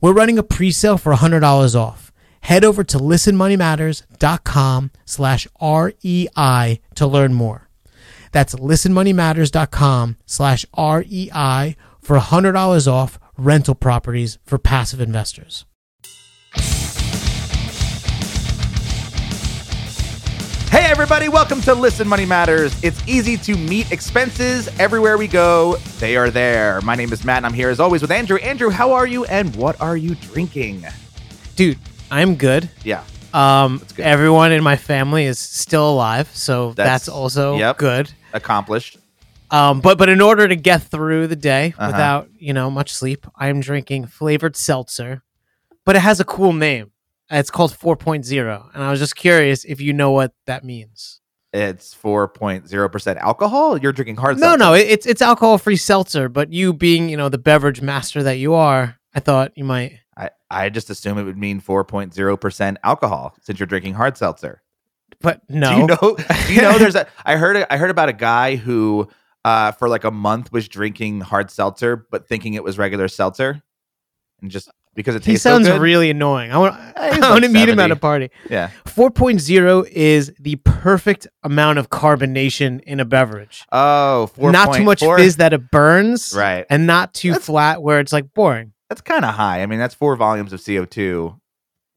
[0.00, 2.12] We're running a pre-sale for $100 off.
[2.40, 7.68] Head over to listenmoneymatters.com slash REI to learn more.
[8.32, 15.64] That's listenmoneymatters.com slash REI for $100 off rental properties for passive investors.
[21.04, 22.82] Everybody, welcome to Listen Money Matters.
[22.82, 25.76] It's easy to meet expenses everywhere we go.
[26.00, 26.80] They are there.
[26.80, 28.38] My name is Matt, and I'm here as always with Andrew.
[28.38, 30.82] Andrew, how are you, and what are you drinking?
[31.56, 31.78] Dude,
[32.10, 32.70] I'm good.
[32.84, 33.04] Yeah.
[33.34, 34.06] Um, good.
[34.06, 37.76] everyone in my family is still alive, so that's, That's- also yep.
[37.76, 38.10] good.
[38.32, 38.96] Accomplished.
[39.50, 41.88] Um, but but in order to get through the day Uh-huh.
[41.88, 45.22] without you know much sleep, I'm drinking flavored seltzer,
[45.84, 46.92] but it has a cool name.
[47.30, 51.20] It's called 4.0, and I was just curious if you know what that means.
[51.52, 53.78] It's 4.0% alcohol.
[53.78, 54.58] You're drinking hard No, seltzer.
[54.58, 58.38] no, it's it's alcohol free seltzer, but you being you know the beverage master that
[58.38, 60.00] you are, I thought you might.
[60.16, 64.62] I, I just assume it would mean 4.0% alcohol since you're drinking hard seltzer.
[65.20, 66.16] But no, Do you know?
[66.46, 66.78] Do you know?
[66.78, 67.06] There's a.
[67.24, 67.64] I heard.
[67.70, 69.08] I heard about a guy who,
[69.44, 73.62] uh, for like a month was drinking hard seltzer, but thinking it was regular seltzer,
[74.42, 75.80] and just because it he tastes so sounds good.
[75.80, 76.50] really annoying.
[76.52, 78.30] I want I want to like meet him at a party.
[78.48, 78.70] yeah.
[78.86, 83.64] 4.0 is the perfect amount of carbonation in a beverage.
[83.72, 84.52] Oh, 4.
[84.52, 86.64] not too much fizz that it burns, Right.
[86.70, 88.72] and not too That's- flat where it's like boring.
[88.88, 89.62] That's kind of high.
[89.62, 91.38] I mean, that's four volumes of CO2.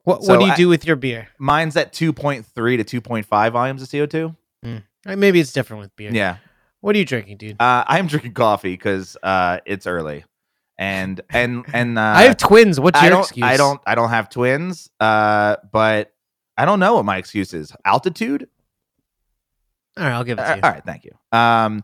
[0.03, 1.27] What So what do you I- do with your beer?
[1.37, 4.35] Mine's at 2.3 to 2.5 volumes of CO2.
[4.65, 6.11] Uh, Maybe it's different with beer.
[6.11, 6.37] Yeah.
[6.81, 7.61] What are you drinking, dude?
[7.61, 10.25] Uh, I'm drinking coffee because uh, it's early,
[10.77, 12.79] and and and uh, I have twins.
[12.79, 13.45] What's I your don't excuse?
[13.45, 14.89] I don't I don't have twins.
[14.99, 16.13] Uh, but
[16.57, 17.71] I don't know what my excuse is.
[17.85, 18.47] Altitude.
[19.97, 20.61] All right, I'll give it to Uh, you.
[20.63, 21.11] all right, thank you.
[21.31, 21.83] Um,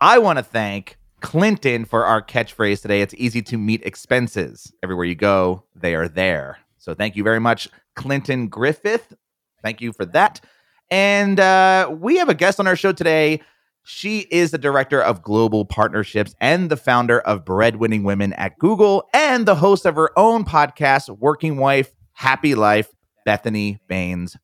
[0.00, 3.00] I want to thank Clinton for our catchphrase today.
[3.00, 4.70] It's easy to meet expenses.
[4.82, 6.58] Everywhere you go, they are there.
[6.76, 9.14] So thank you very much, Clinton Griffith.
[9.62, 10.42] Thank you for that.
[10.90, 13.40] And uh, we have a guest on our show today.
[13.86, 19.08] She is the director of global partnerships and the founder of Breadwinning Women at Google
[19.12, 22.88] and the host of her own podcast, Working Wife, Happy Life,
[23.26, 24.36] Bethanie Baynes.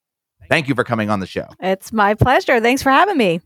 [0.50, 1.46] Thank you for coming on the show.
[1.58, 2.60] It's my pleasure.
[2.60, 3.40] Thanks for having me.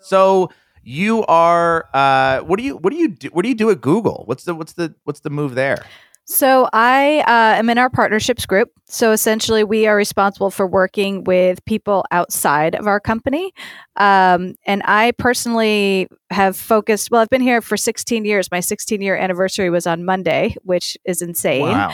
[0.00, 0.50] So
[0.82, 3.80] you are uh what do you what do you do what do you do at
[3.80, 4.24] Google?
[4.26, 5.86] What's the what's the what's the move there?
[6.26, 8.70] So, I uh, am in our partnerships group.
[8.86, 13.52] So, essentially, we are responsible for working with people outside of our company.
[13.96, 18.50] Um, and I personally have focused, well, I've been here for 16 years.
[18.50, 21.62] My 16 year anniversary was on Monday, which is insane.
[21.62, 21.92] Wow.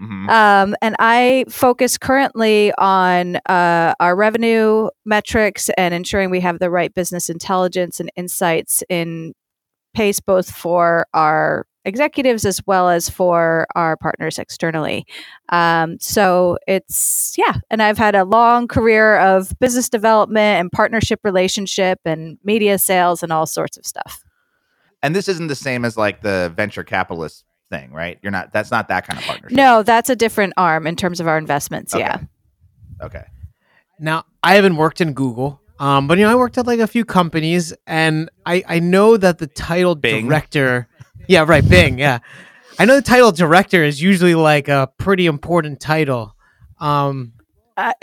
[0.00, 0.28] Mhm.
[0.28, 6.70] Um, and I focus currently on uh, our revenue metrics and ensuring we have the
[6.70, 9.34] right business intelligence and insights in
[9.94, 15.06] pace both for our executives as well as for our partners externally.
[15.48, 17.54] Um, so it's, yeah.
[17.70, 23.22] And I've had a long career of business development and partnership relationship and media sales
[23.22, 24.24] and all sorts of stuff.
[25.02, 28.18] And this isn't the same as like the venture capitalist thing, right?
[28.22, 29.56] You're not that's not that kind of partnership.
[29.56, 31.94] No, that's a different arm in terms of our investments.
[31.94, 32.04] Okay.
[32.04, 32.20] Yeah.
[33.00, 33.24] Okay.
[33.98, 36.86] Now, I haven't worked in Google, um, but you know, I worked at like a
[36.86, 40.28] few companies, and I I know that the title Bing.
[40.28, 40.86] director,
[41.26, 42.18] yeah, right, Bing, yeah,
[42.78, 46.34] I know the title director is usually like a pretty important title.
[46.80, 47.34] Um,
[47.76, 47.92] Uh,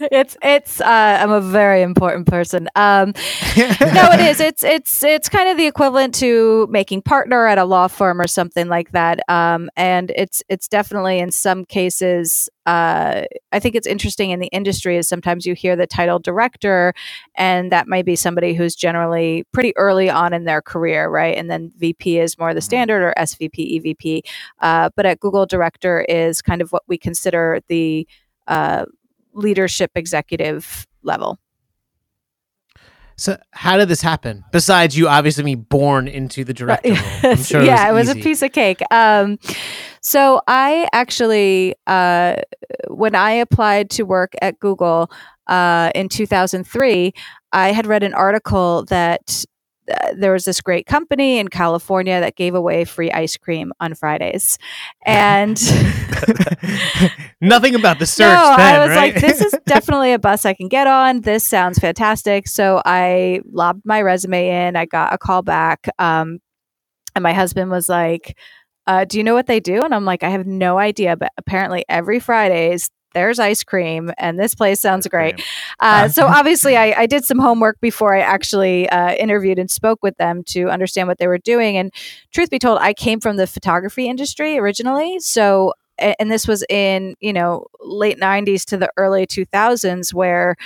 [0.00, 2.68] it's it's uh, I'm a very important person.
[2.76, 3.14] Um,
[3.56, 4.40] no, it is.
[4.44, 8.26] It's it's it's kind of the equivalent to making partner at a law firm or
[8.26, 9.20] something like that.
[9.28, 12.48] Um, and it's it's definitely in some cases.
[12.66, 16.94] Uh, I think it's interesting in the industry is sometimes you hear the title director,
[17.36, 21.36] and that might be somebody who's generally pretty early on in their career, right?
[21.36, 24.22] And then VP is more the standard, or SVP, EVP.
[24.60, 28.06] Uh, but at Google, director is kind of what we consider the
[28.46, 28.84] uh,
[29.32, 31.38] leadership executive level.
[33.16, 34.44] So, how did this happen?
[34.50, 37.32] Besides, you obviously being born into the director role.
[37.32, 38.82] I'm sure yeah, it was, it was a piece of cake.
[38.90, 39.38] Um,
[40.00, 42.36] so I actually, uh,
[42.88, 45.10] when I applied to work at Google
[45.46, 47.12] uh, in 2003,
[47.52, 49.44] I had read an article that
[49.90, 53.94] uh, there was this great company in California that gave away free ice cream on
[53.94, 54.58] Fridays,
[55.04, 55.60] and
[57.40, 58.26] Nothing about the search.
[58.26, 59.14] no, then, I was right?
[59.14, 61.20] like, this is definitely a bus I can get on.
[61.20, 62.48] This sounds fantastic.
[62.48, 64.76] So I lobbed my resume in.
[64.76, 65.88] I got a call back.
[65.98, 66.38] Um,
[67.14, 68.36] and my husband was like,
[68.86, 69.82] uh, do you know what they do?
[69.82, 71.16] And I'm like, I have no idea.
[71.16, 75.42] But apparently every Fridays there's ice cream and this place sounds great.
[75.80, 80.02] Uh, so obviously I, I did some homework before I actually uh, interviewed and spoke
[80.02, 81.76] with them to understand what they were doing.
[81.76, 81.92] And
[82.32, 85.20] truth be told, I came from the photography industry originally.
[85.20, 90.56] So and this was in you know late 90s to the early 2000s where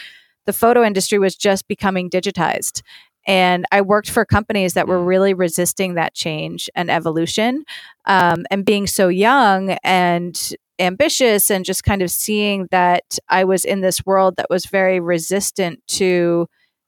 [0.47, 2.83] the photo industry was just becoming digitized
[3.27, 7.65] and i worked for companies that were really resisting that change and evolution
[8.07, 13.65] um, and being so young and ambitious and just kind of seeing that i was
[13.65, 16.47] in this world that was very resistant to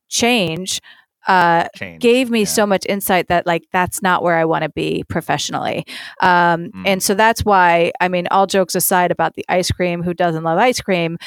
[0.09, 0.81] change
[1.29, 2.01] uh, Change.
[2.01, 2.47] gave me Yeah.
[2.47, 5.85] so much insight that like that's not where I want to be professionally.
[6.23, 6.83] Um, Mm.
[6.87, 10.43] And so that's why I mean, all jokes aside about the ice cream, who doesn't
[10.45, 11.19] love ice cream?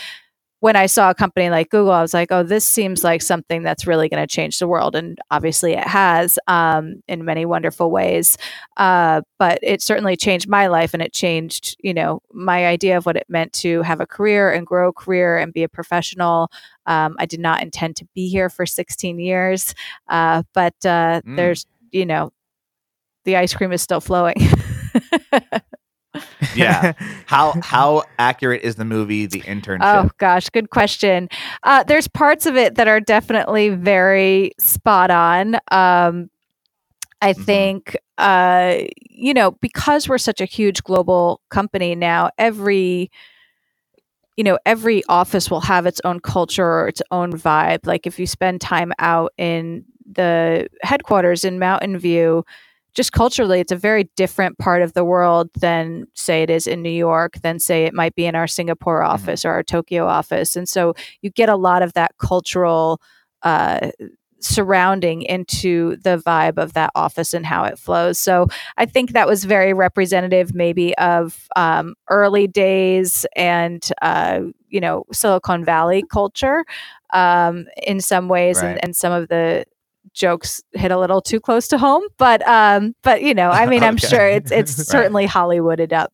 [0.64, 3.64] When I saw a company like Google, I was like, oh, this seems like something
[3.64, 4.96] that's really going to change the world.
[4.96, 8.38] And obviously it has um, in many wonderful ways.
[8.78, 13.06] Uh, but it certainly changed my life and it changed, you know, my idea of
[13.06, 16.50] what it meant to have a career and grow a career and be a professional.
[16.86, 19.76] Um, I did not intend to be here for 16 years,
[20.08, 21.36] uh, but uh, Mm.
[21.36, 22.32] there's, you know,
[23.26, 24.38] the ice cream is still flowing.
[26.52, 26.88] Yeah.
[27.26, 29.82] How how accurate is the movie The Internship?
[29.82, 31.30] Oh gosh, good question.
[31.64, 35.56] Uh, there's parts of it that are definitely very spot on.
[35.72, 36.30] Um,
[37.22, 37.44] I Mhm.
[37.46, 38.78] think uh,
[39.10, 43.12] you know because we're such a huge global company now, every
[44.38, 47.86] you know every office will have its own culture or its own vibe.
[47.86, 52.44] Like if you spend time out in the headquarters in Mountain View,
[52.94, 56.82] just culturally, it's a very different part of the world than, say, it is in
[56.82, 60.56] New York, than, say, it might be in our Singapore office or our Tokyo office.
[60.56, 63.02] And so you get a lot of that cultural
[63.42, 63.92] uh,
[64.40, 68.20] surrounding into the vibe of that office and how it flows.
[68.20, 74.82] So I think that was very representative, maybe, of um, early days and, uh, you
[74.82, 76.66] know, Silicon Valley culture
[77.14, 78.72] um, in some ways, Right.
[78.72, 79.66] and, and some of the
[80.12, 83.82] jokes hit a little too close to home but um but you know i mean
[83.84, 84.86] i'm sure it's it's Right.
[84.88, 86.14] certainly hollywooded up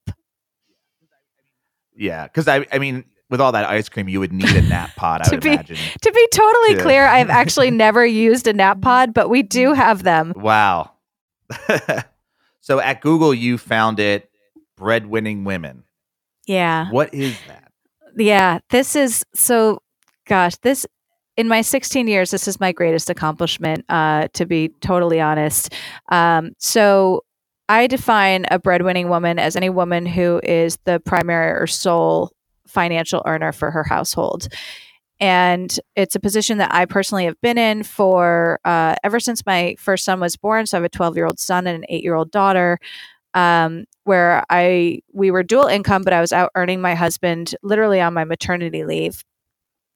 [1.95, 4.95] Yeah, because I I mean, with all that ice cream, you would need a nap
[4.95, 5.21] pod.
[5.25, 5.75] I To would be- imagine.
[6.01, 6.81] to be totally Yeah.
[6.81, 10.92] clear i've actually never used a nap pod but we do have them Wow.
[12.62, 14.30] so at Google, you found it
[14.80, 15.83] Breadwinning Women.
[16.47, 17.71] yeah What is that?
[18.15, 19.81] yeah this is so
[20.25, 20.85] gosh this
[21.39, 25.74] in my 16 years this is my greatest accomplishment uh to be totally honest.
[26.09, 27.24] Um so
[27.69, 32.31] i define a breadwinning woman as any woman who is the primary or sole
[32.68, 34.50] financial earner for her household.
[35.21, 39.75] And it's a position that i personally have been in for uh, ever since my
[39.80, 40.66] first son was born.
[40.66, 42.80] So i have a 12 year old son and an 8 year old daughter
[43.33, 48.02] um, where I we were dual income, but I was out earning my husband literally
[48.02, 49.23] on my maternity leave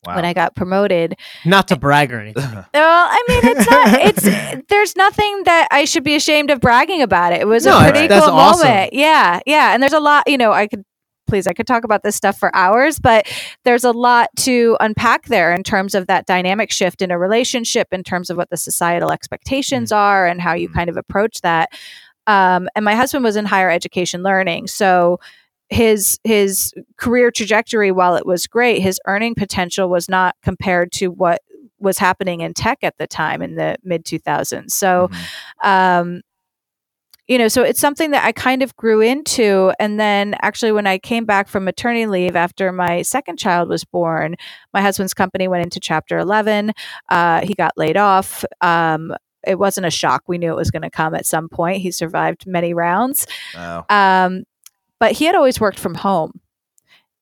[0.06, 0.16] Wow.
[0.16, 1.16] when I got promoted.
[1.46, 2.44] Not to brag or anything.
[2.74, 3.88] Well, I mean, it's not.
[4.02, 7.34] It's there's nothing that I should be ashamed of bragging about.
[7.34, 8.68] It, it was No, a pretty cool awesome.
[8.68, 8.94] moment.
[8.94, 9.74] Yeah, yeah.
[9.74, 10.24] And there's a lot.
[10.28, 10.84] You know, I could
[11.28, 13.26] please I could talk about this stuff for hours, but
[13.64, 17.88] there's a lot to unpack there in terms of that dynamic shift in a relationship,
[17.92, 20.74] in terms of what the societal expectations are, and how you Mm.
[20.74, 21.70] kind of approach that.
[22.28, 25.20] Um, and my husband was in higher education learning, so
[25.74, 31.08] his his career trajectory, while it was great, his earning potential was not compared to
[31.08, 31.42] what
[31.80, 34.74] was happening in tech at the time in the mid 2000s.
[34.74, 35.68] So, Mhm.
[35.68, 36.22] um,
[37.28, 39.72] you know, so it's something that I kind of grew into.
[39.80, 43.86] And then actually, when I came back from maternity leave after my second child was
[43.86, 44.36] born,
[44.74, 46.74] my husband's company went into chapter 11.
[47.10, 48.44] Uh, he got laid off.
[48.62, 49.14] Um,
[49.48, 50.24] it wasn't a shock.
[50.28, 51.82] We knew it was going to come at some point.
[51.82, 53.26] He survived many rounds.
[53.58, 53.84] Oh.
[53.90, 54.44] Um,
[55.04, 56.32] but he had always worked from home.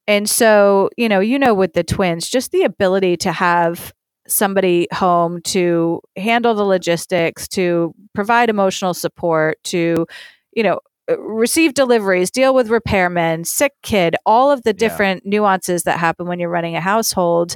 [0.05, 3.91] And so, you know, you know, with the twins, just the ability to have
[4.27, 10.05] somebody home to handle the logistics, to provide emotional support, to,
[10.53, 14.77] you know, uh, receive deliveries, deal with repairmen, sick kid, all of the Yeah.
[14.77, 17.55] different nuances that happen when you're running a household.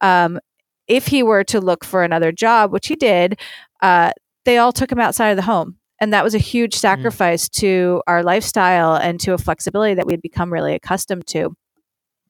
[0.00, 0.40] Um,
[0.86, 3.38] if he were to look for another job, which he did,
[3.82, 4.12] uh,
[4.46, 5.77] they all took him outside of the home.
[6.00, 10.12] And that was a huge sacrifice to our lifestyle and to a flexibility that we
[10.12, 11.54] had become really accustomed to.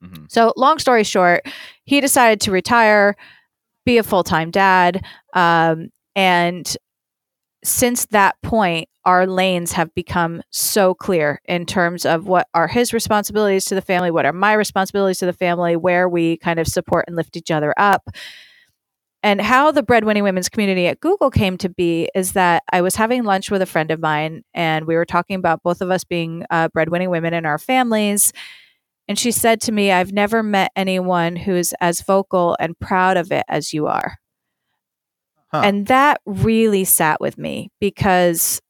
[0.02, 0.30] Mhm.
[0.30, 1.46] So, long story short,
[1.84, 3.16] he decided to retire,
[3.84, 5.04] be a full time dad.
[5.34, 6.76] Um, and
[7.64, 12.92] since that point, our lanes have become so clear in terms of what are his
[12.92, 16.68] responsibilities to the family, what are my responsibilities to the family, where we kind of
[16.68, 18.08] support and lift each other up.
[19.22, 22.94] And how the breadwinning women's community at Google came to be is that I was
[22.94, 26.04] having lunch with a friend of mine, and we were talking about both of us
[26.04, 28.32] being uh, breadwinning women in our families.
[29.08, 33.32] And she said to me, I've never met anyone who's as vocal and proud of
[33.32, 34.18] it as you are.
[35.50, 35.62] Huh.
[35.64, 38.60] And that really sat with me because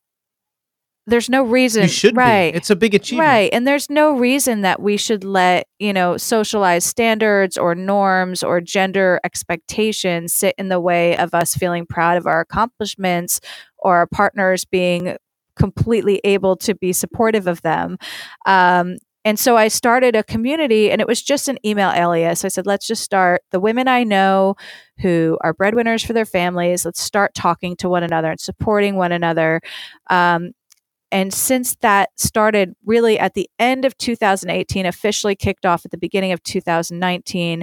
[1.08, 1.82] there's no reason.
[1.82, 2.52] You should right.
[2.52, 2.56] be.
[2.56, 3.26] It's a big achievement.
[3.26, 3.50] Right.
[3.52, 8.60] And there's no reason that we should let, you know, socialized standards or norms or
[8.60, 13.40] gender expectations sit in the way of us feeling proud of our accomplishments
[13.78, 15.16] or our partners being
[15.56, 17.98] completely able to be supportive of them.
[18.46, 22.44] Um, and so I started a community and it was just an email alias.
[22.44, 24.54] I said, let's just start the women I know
[25.00, 26.84] who are breadwinners for their families.
[26.84, 29.60] Let's start talking to one another and supporting one another.
[30.08, 30.52] Um,
[31.10, 35.98] and since that started really at the end of 2018, officially kicked off at the
[35.98, 37.62] beginning of 2019,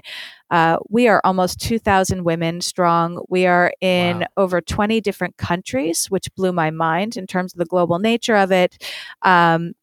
[0.51, 3.23] uh, we are almost 2,000 women strong.
[3.29, 4.25] We are in Wow.
[4.37, 8.51] over 20 different countries, which blew my mind in terms of the global nature of
[8.51, 8.77] it.
[9.23, 9.73] Um,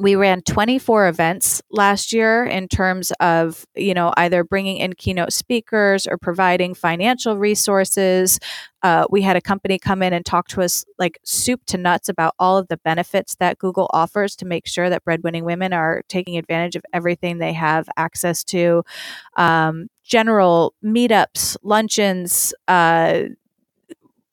[0.00, 5.32] we ran 24 events last year in terms of you know either bringing in keynote
[5.32, 8.38] speakers or providing financial resources.
[8.82, 12.08] Uh, we had a company come in and talk to us like soup to nuts
[12.08, 16.02] about all of the benefits that google offers to make sure that breadwinning women are
[16.08, 18.82] taking advantage of everything they have access to.
[19.36, 23.24] Um, general meetups luncheons uh,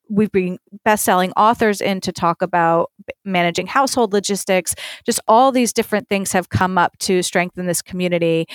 [0.09, 2.91] we bring best-selling authors in to talk about
[3.25, 4.73] managing household logistics.
[5.05, 8.47] Just all these different things have come up to strengthen this community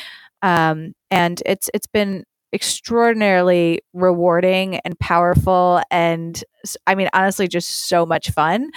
[0.42, 6.44] um, and it's it's been extraordinarily rewarding and powerful and
[6.86, 8.70] i mean honestly just so much fun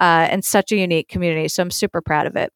[0.00, 2.52] uh, and such a unique community so i'm super proud of it.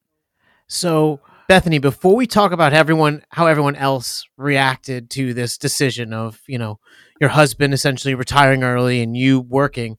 [0.67, 6.41] So, Bethanie, before we talk about everyone, how everyone else reacted to this decision of,
[6.47, 6.79] you know,
[7.19, 9.97] your husband essentially retiring early and you working,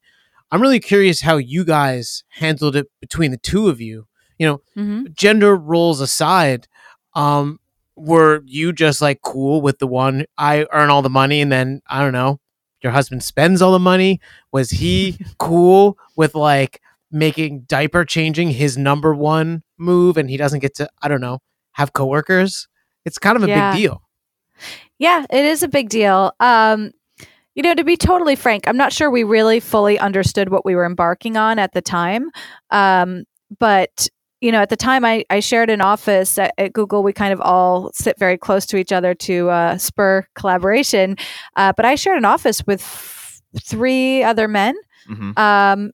[0.51, 4.07] I'm really curious how you guys handled it between the two of you.
[4.39, 5.05] You know, mm-hmm.
[5.13, 6.67] gender roles aside,
[7.15, 7.59] um,
[7.95, 11.81] were you just like cool with the one I earn all the money and then
[11.87, 12.39] I don't know,
[12.83, 14.21] your husband spends all the money?
[14.51, 16.81] Was he cool with like
[17.11, 21.39] making diaper changing his number one move and he doesn't get to I don't know,
[21.71, 22.67] have coworkers?
[23.03, 23.71] It's kind of a Yeah.
[23.71, 24.03] big deal.
[24.99, 26.33] Yeah, it is a big deal.
[26.39, 26.91] Um,
[27.57, 30.75] you know, to be totally frank, I'm not sure we really fully understood what we
[30.75, 32.29] were embarking on at the time.
[32.69, 33.23] Um,
[33.59, 34.07] but
[34.41, 37.01] you know, at the time, I, I shared an office at, at Google.
[37.01, 41.15] We kind of all sit very close to each other to uh, spur collaboration.
[41.55, 44.75] Uh, but I shared an office with f- three other men,
[45.09, 45.35] Mhm.
[45.39, 45.91] um,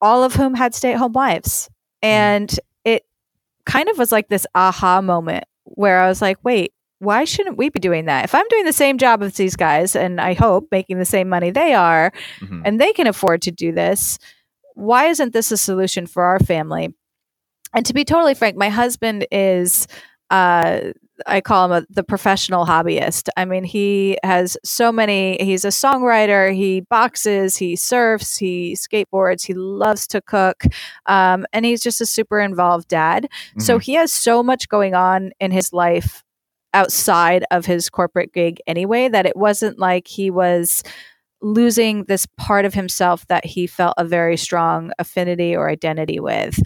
[0.00, 1.70] all of whom had stay at home wives.
[2.02, 2.52] And
[2.84, 3.04] it
[3.64, 6.72] kind of was like this aha moment where I was like, wait,
[7.04, 8.24] why shouldn't we be doing that?
[8.24, 11.28] If I'm doing the same job as these guys and I hope making the same
[11.28, 12.62] money they are, Mhm.
[12.64, 14.18] and they can afford to do this,
[14.74, 16.94] why isn't this a solution for our family?
[17.74, 19.86] And to be totally frank, my husband is.
[20.30, 20.92] Uh,
[21.28, 23.28] I call him a, the professional hobbyist.
[23.36, 25.36] I mean, he has so many.
[25.40, 26.52] He's a songwriter.
[26.52, 27.56] He boxes.
[27.56, 28.36] He surfs.
[28.36, 29.44] He skateboards.
[29.46, 30.64] He loves to cook,
[31.06, 33.28] um, and he's just a super involved dad.
[33.58, 33.82] So Mhm.
[33.82, 36.23] he has so much going on in his life
[36.74, 40.82] outside of his corporate gig anyway that it wasn't like he was
[41.40, 46.58] losing this part of himself that he felt a very strong affinity or identity with.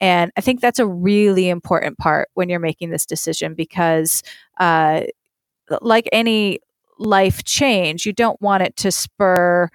[0.00, 4.22] And I think that's a really important part when you're making this decision because,
[4.58, 5.02] uh,
[5.80, 6.58] like any
[6.98, 9.68] life change, you don't want it to spur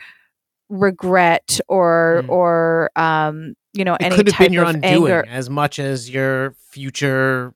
[0.69, 2.29] regret or Mm.
[2.29, 5.25] or um, you know It any could have type been your of undoing anger.
[5.27, 7.53] as much as your future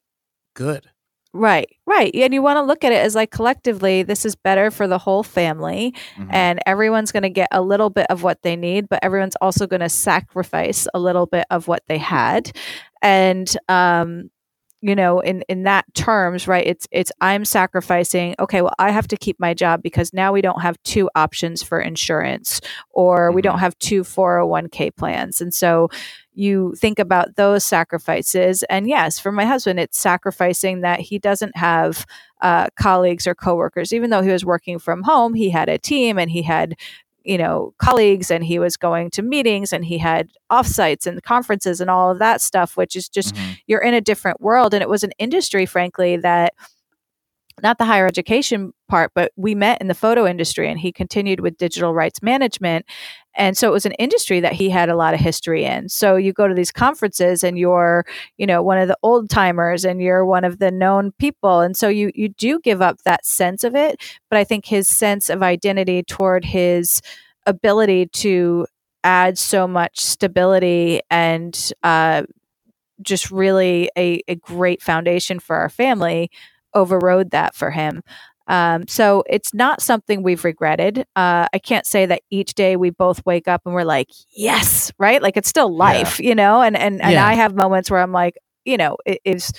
[0.56, 0.88] good.
[1.36, 2.12] Right, right.
[2.14, 5.00] And you want to look at it as like collectively, this is better for the
[5.00, 6.28] whole family, Mhm.
[6.32, 9.66] and everyone's going to get a little bit of what they need, but everyone's also
[9.66, 12.52] going to sacrifice a little bit of what they had.
[13.02, 14.30] And, um,
[14.86, 19.08] you know in in that terms right it's it's i'm sacrificing okay well i have
[19.08, 22.60] to keep my job because now we don't have two options for insurance
[22.92, 23.62] or we don't Mhm.
[23.62, 25.40] have two 401k plans.
[25.42, 25.90] And so
[26.36, 28.64] you think about those sacrifices.
[28.70, 32.06] And yes for my husband it's sacrificing that he doesn't have
[32.42, 33.94] uh, colleagues or coworkers.
[33.94, 36.76] Even though he was working from home he had a team and he had
[37.24, 41.80] you know colleagues and he was going to meetings and he had offsites and conferences
[41.82, 43.58] and all of that stuff which is just Mhm.
[43.68, 46.54] you're in a different world and it was an industry frankly that
[47.62, 51.40] not the higher education part but we met in the photo industry and he continued
[51.40, 52.86] with digital rights management
[53.36, 56.16] and so it was an industry that he had a lot of history in so
[56.16, 58.06] you go to these conferences and you're
[58.38, 61.76] you know one of the old timers and you're one of the known people and
[61.78, 65.30] so you you do give up that sense of it but i think his sense
[65.30, 67.02] of identity toward his
[67.46, 68.66] ability to
[69.04, 72.24] add so much stability and uh,
[73.02, 76.30] just really a, a great foundation for our family
[76.74, 78.02] overrode that for him.
[78.48, 81.00] Um, so it's not something we've regretted.
[81.16, 84.92] Uh, I can't say that each day we both wake up and we're like, yes,
[85.00, 85.22] right?
[85.22, 86.62] Like it's still life, you know?
[86.62, 87.26] And, and, and Yeah.
[87.26, 88.36] I have moments where I'm like,
[88.66, 89.52] you know, it is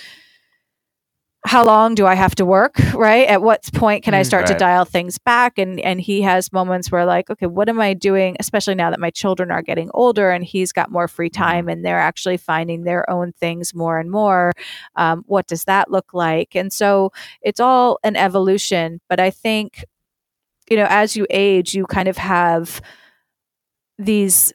[1.45, 2.75] how long do I have to work?
[2.95, 3.27] Right.
[3.27, 4.27] At what point can I Mm.
[4.27, 5.59] start to dial things back?
[5.59, 8.37] And and he has moments where like, okay, what am I doing?
[8.39, 11.85] Especially now that my children are getting older and he's got more free time and
[11.85, 14.53] they're actually finding their own things more and more.
[14.95, 16.55] Um, what does that look like?
[16.55, 17.11] And so
[17.41, 19.01] it's all an evolution.
[19.09, 19.85] But I think,
[20.69, 22.81] you know, as you age, you kind of have
[23.99, 24.53] these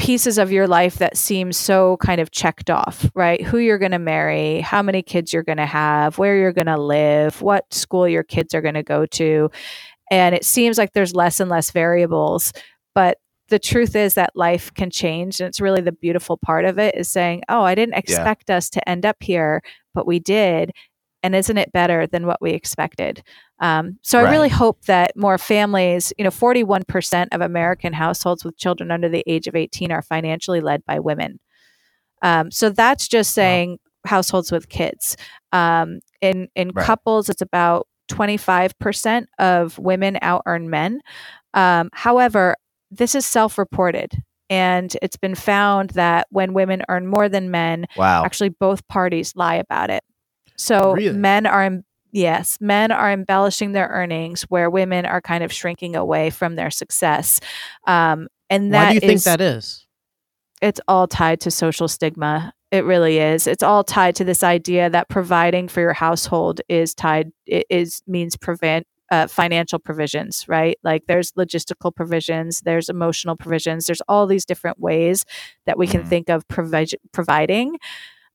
[0.00, 3.42] pieces of your life that seem so kind of checked off, right?
[3.42, 6.68] Who you're going to marry, how many kids you're going to have, where you're going
[6.68, 9.50] to live, what school your kids are going to go to.
[10.10, 12.54] And it seems like there's less and less variables,
[12.94, 16.78] but the truth is that life can change and it's really the beautiful part of
[16.78, 19.60] it is saying, "Oh, I didn't expect us to end up here,
[19.92, 20.72] but we did."
[21.22, 23.22] And isn't it better than what we expected?
[23.60, 24.30] Um, so I Right.
[24.30, 29.22] really hope that more families, you know, 41% of American households with children under the
[29.26, 31.38] age of 18 are financially led by women.
[32.22, 33.34] Um, so that's just Wow.
[33.34, 35.16] saying households with kids.
[35.52, 36.86] Um, in in Right.
[36.86, 41.00] couples, it's about 25% of women out earn men.
[41.54, 42.56] Um, however,
[42.90, 44.22] this is self reported.
[44.48, 48.24] And it's been found that when women earn more than men, Wow.
[48.24, 50.02] actually both parties lie about it.
[50.60, 51.16] So Really?
[51.16, 55.96] men are em- yes, men are embellishing their earnings where women are kind of shrinking
[55.96, 57.40] away from their success.
[57.86, 59.86] Um, and that Why do you think that is?
[60.60, 62.52] it's all tied to social stigma.
[62.70, 63.46] It really is.
[63.46, 68.36] It's all tied to this idea that providing for your household is tied is means
[68.36, 70.78] prevent uh, financial provisions, right?
[70.84, 75.24] Like there's logistical provisions, there's emotional provisions, there's all these different ways
[75.66, 76.08] that we can Mhm.
[76.08, 77.76] think of provi- providing.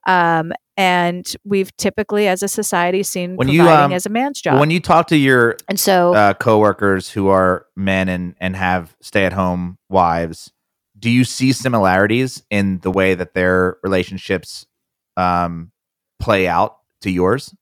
[0.05, 4.41] Um, and we've typically, as a society, seen When you, providing um, as a man's
[4.41, 4.59] job.
[4.59, 8.95] When you talk to your and so, uh, coworkers who are men and and have
[9.01, 10.51] stay at home wives,
[10.99, 14.65] do you see similarities in the way that their relationships
[15.15, 15.71] um,
[16.19, 17.55] play out to yours?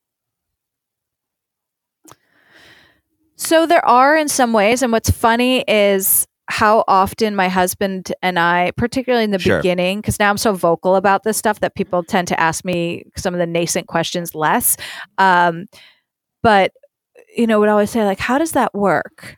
[3.35, 8.37] So there are in some ways, and what's funny is how often my husband and
[8.37, 9.59] I, particularly in the Sure.
[9.59, 13.03] beginning, because now I'm so vocal about this stuff that people tend to ask me
[13.15, 14.75] some of the nascent questions less.
[15.17, 15.65] Um,
[16.41, 16.71] but
[17.35, 19.37] you know, would always say like, "How does that work?"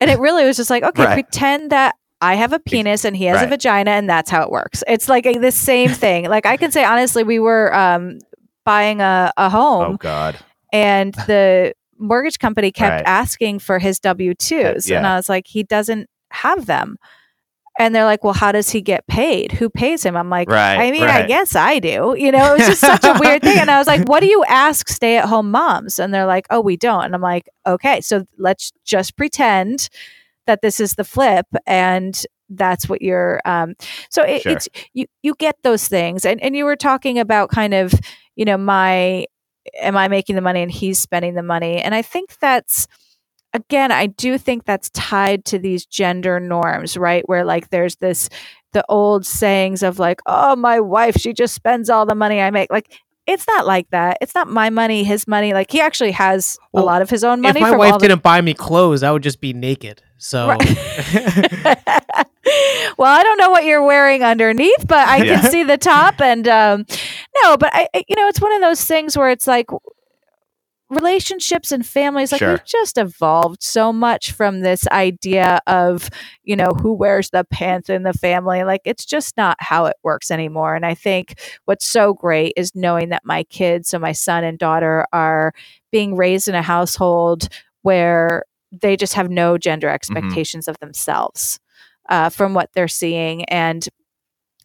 [0.00, 1.12] And it really was just like, okay, Right.
[1.14, 4.50] pretend that I have a penis and he has a vagina, and that's how it
[4.50, 4.82] works.
[4.86, 6.26] It's like a, the same thing.
[6.28, 8.18] like I can say honestly, we were um,
[8.64, 10.36] buying a, a home Oh God.
[10.72, 13.06] and the mortgage company kept Right.
[13.06, 14.88] asking for his W 2s.
[14.88, 14.98] Yeah.
[14.98, 16.96] And I was like, he doesn't have them.
[17.78, 19.52] And they're like, well, how does he get paid?
[19.52, 20.16] Who pays him?
[20.16, 22.14] I'm like, Right, I mean, I guess I do.
[22.18, 23.58] You know, it was just such a weird thing.
[23.58, 25.98] And I was like, what do you ask stay at home moms?
[25.98, 27.04] And they're like, oh, we don't.
[27.04, 29.90] And I'm like, okay, so let's just pretend
[30.46, 32.18] that this is the flip and
[32.48, 33.74] that's what you're um
[34.08, 34.52] so it, Sure.
[34.52, 37.92] it's you you get those things and and you were talking about kind of
[38.36, 39.26] you know my
[39.82, 41.82] am I making the money and he's spending the money?
[41.82, 42.86] And I think that's
[43.56, 47.28] again, I do think that's tied to these gender norms, right?
[47.28, 48.28] Where like there's this
[48.72, 52.50] the old sayings of like, oh, my wife, she just spends all the money I
[52.50, 52.70] make.
[52.70, 52.92] Like
[53.26, 54.18] it's not like that.
[54.20, 55.52] It's not my money, his money.
[55.52, 57.60] Like he actually has a lot of his own money.
[57.60, 60.00] if my wife the- didn't buy me clothes, I would just be naked.
[60.18, 60.46] So
[62.98, 65.40] well, I don't know what you're wearing underneath, but I Yeah.
[65.40, 66.20] can see the top.
[66.20, 66.86] And um,
[67.42, 69.66] no, but I- you know, it's one of those things where it's like
[70.88, 72.50] relationships and families like Sure.
[72.52, 76.08] we've just evolved so much from this idea of
[76.44, 79.96] you know who wears the pants in the family like it's just not how it
[80.04, 84.12] works anymore and i think what's so great is knowing that my kids so my
[84.12, 85.52] son and daughter are
[85.90, 87.48] being raised in a household
[87.82, 91.58] where they just have no gender expectations of themselves
[92.08, 93.88] uh, from what they're seeing and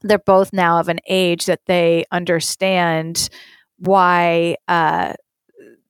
[0.04, 3.30] they're both now of an age that they understand
[3.78, 5.14] why uh,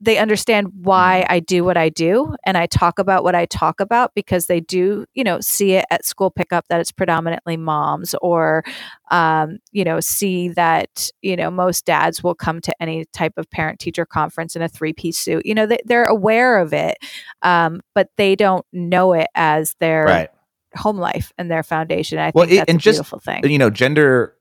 [0.03, 3.79] they understand why I do what I do and I talk about what I talk
[3.79, 8.15] about because they do, you know, see it at school pickup that it's predominantly moms
[8.19, 8.63] or,
[9.11, 13.47] um, you know, see that, you know, most dads will come to any type of
[13.51, 15.45] parent teacher conference in a three piece suit.
[15.45, 16.97] You know, they, they're aware of it,
[17.43, 20.29] um, but they don't know it as their Right.
[20.75, 22.17] home life and their foundation.
[22.17, 23.47] I Well, think it- that's and a just, beautiful thing.
[23.47, 24.35] you know gender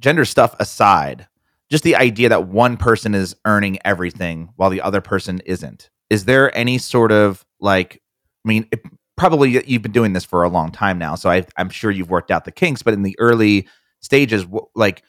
[0.00, 1.28] gender stuff aside
[1.70, 6.24] just the idea that one person is earning everything while the other person isn't is
[6.24, 8.00] there any sort of like
[8.44, 8.80] i mean it,
[9.16, 12.10] probably you've been doing this for a long time now so I, i'm sure you've
[12.10, 13.68] worked out the kinks but in the early
[14.00, 15.02] stages like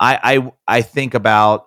[0.00, 0.18] i
[0.68, 1.66] i i think about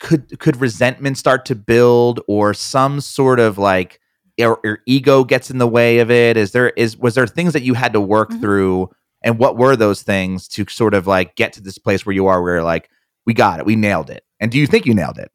[0.00, 4.00] could could resentment start to build or some sort of like
[4.40, 7.52] or, or ego gets in the way of it is there is was there things
[7.52, 8.40] that you had to work Mhm.
[8.40, 8.90] through
[9.22, 12.26] and what were those things to sort of like get to this place where you
[12.26, 12.88] are where you're like
[13.26, 15.30] we got it we nailed it and do you think you nailed it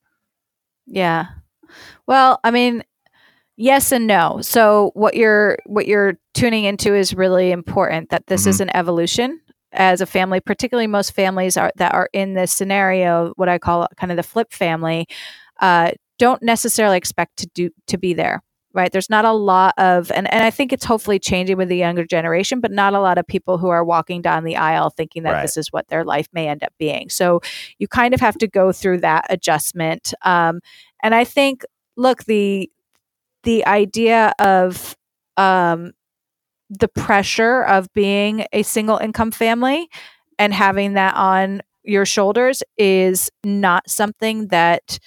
[0.87, 1.27] Yeah.
[2.07, 2.83] Well, I mean,
[3.57, 4.39] yes and no.
[4.41, 8.47] So what you're what you're tuning into is really important that this Mhm.
[8.49, 9.39] is an evolution
[9.71, 13.87] as a family, particularly most families are that are in this scenario, what I call
[13.97, 15.07] kind of the flip family,
[15.61, 18.41] uh, don't necessarily expect to do to be there.
[18.75, 18.91] Right.
[18.91, 22.03] There's not a lot of and, and I think it's hopefully changing with the younger
[22.05, 25.31] generation, but not a lot of people who are walking down the aisle thinking that
[25.31, 25.41] Right.
[25.43, 27.09] this is what their life may end up being.
[27.09, 27.39] So
[27.79, 30.13] you kind of have to go through that adjustment.
[30.23, 30.59] Um,
[31.01, 31.63] and I think,
[31.95, 32.69] look, the
[33.43, 34.97] the idea of
[35.37, 35.93] um,
[36.69, 39.87] the pressure of being a single income family
[40.37, 44.99] and having that on your shoulders is not something that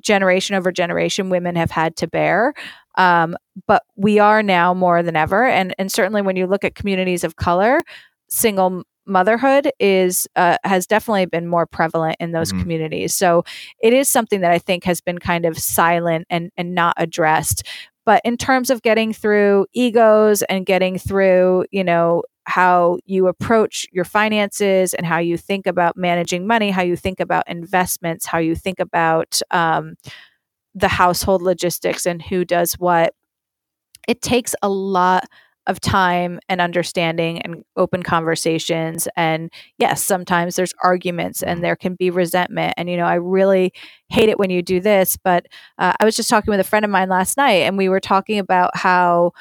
[0.00, 2.52] generation over generation women have had to bear.
[2.96, 6.74] Um, but we are now more than ever, and and certainly when you look at
[6.74, 7.80] communities of color,
[8.28, 12.60] single motherhood is uh, has definitely been more prevalent in those Mhm.
[12.60, 13.14] communities.
[13.14, 13.44] So
[13.80, 17.62] it is something that I think has been kind of silent and and not addressed.
[18.04, 23.86] But in terms of getting through egos and getting through, you know, how you approach
[23.92, 28.38] your finances and how you think about managing money, how you think about investments, how
[28.38, 29.94] you think about um,
[30.76, 33.14] the household logistics and who does what,
[34.06, 35.24] it takes a lot
[35.66, 39.08] of time and understanding and open conversations.
[39.16, 42.74] And yes sometimes there's arguments and there can be resentment.
[42.76, 43.72] And you know i really
[44.08, 45.46] hate it when you do this but
[45.78, 48.00] uh, i was just talking with a friend of mine last night and we were
[48.00, 49.32] talking about how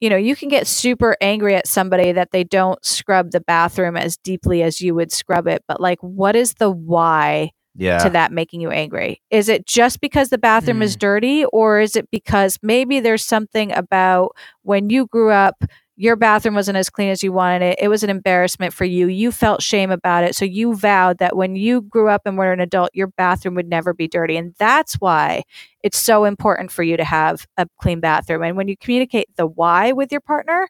[0.00, 3.96] you know you can get super angry at somebody that they don't scrub the bathroom
[3.96, 8.10] as deeply as you would scrub it but like what is the why yeah to
[8.10, 9.22] that making you angry?
[9.30, 11.00] Is it just because the bathroom is mm.
[11.00, 15.64] dirty, or is it because maybe there's something about when you grew up,
[15.96, 17.78] your bathroom wasn't as clean as you wanted it?
[17.80, 19.08] It was an embarrassment for you.
[19.08, 20.34] You felt shame about it.
[20.34, 23.68] So you vowed that when you grew up and were an adult, your bathroom would
[23.68, 24.36] never be dirty.
[24.36, 25.42] And that's why
[25.82, 28.42] it's so important for you to have a clean bathroom.
[28.42, 30.68] And when you communicate the why with your partner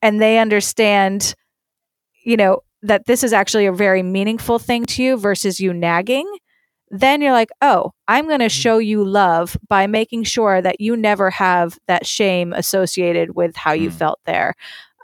[0.00, 1.34] and they understand,
[2.24, 6.30] you know, that this is actually a very meaningful thing to you versus you nagging,
[6.90, 10.96] then you're like, oh, I'm going to show you love by making sure that you
[10.96, 13.94] never have that shame associated with how you Mm.
[13.94, 14.54] felt there.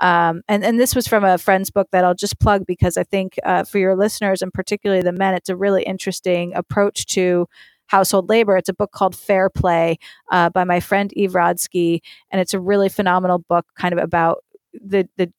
[0.00, 3.04] Um, and and this was from a friend's book that I'll just plug because I
[3.04, 7.46] think uh, for your listeners and particularly the men, it's a really interesting approach to
[7.87, 8.56] household labor.
[8.56, 9.98] It's a book called Fair Play
[10.30, 14.42] uh, by my friend Eve Rodsky, and it's a really phenomenal book, kind of about
[14.72, 15.32] the the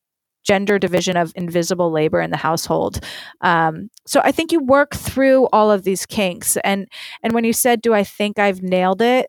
[0.43, 2.99] gender division of invisible labor in the household.
[3.41, 6.57] Um, so I think you work through all of these kinks.
[6.63, 6.87] And
[7.21, 9.27] and when you said, "Do I think I've nailed it?"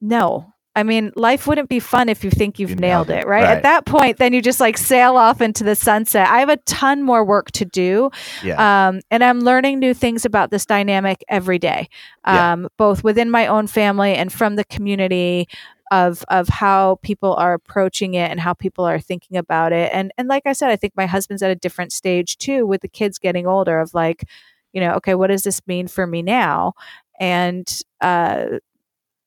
[0.00, 0.50] No.
[0.76, 3.44] I mean, life wouldn't be fun if you think you've You nailed, nailed it, right?
[3.44, 3.56] right.
[3.58, 6.26] At that point, then you just like sail off into the sunset.
[6.28, 8.10] I have a ton more work to do.
[8.42, 11.86] yeah Um, and I'm learning new things about this dynamic every day,
[12.26, 12.54] Yeah.
[12.54, 15.46] um, both within my own family and from the community
[15.90, 19.90] of of how people are approaching it and how people are thinking about it.
[19.92, 22.80] And and like I said, I think my husband's at a different stage too, with
[22.82, 23.78] the kids getting older.
[23.80, 24.24] Of like,
[24.72, 26.72] you know, okay, what does this mean for me now?
[27.20, 27.66] And
[28.00, 28.46] uh,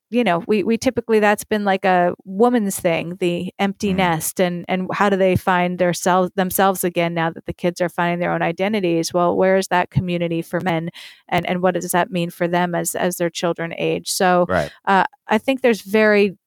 [0.09, 3.97] you know, we we typically that's been like a woman's thing, the empty Mm.
[3.97, 7.81] nest, and and how do they find their selves themselves again now that the kids
[7.81, 9.13] are finding their own identities?
[9.13, 10.91] Well, where is that community for men,
[11.27, 14.09] and and what does that mean for them as as their children age?
[14.09, 14.71] So Right.
[14.85, 16.37] I think there's very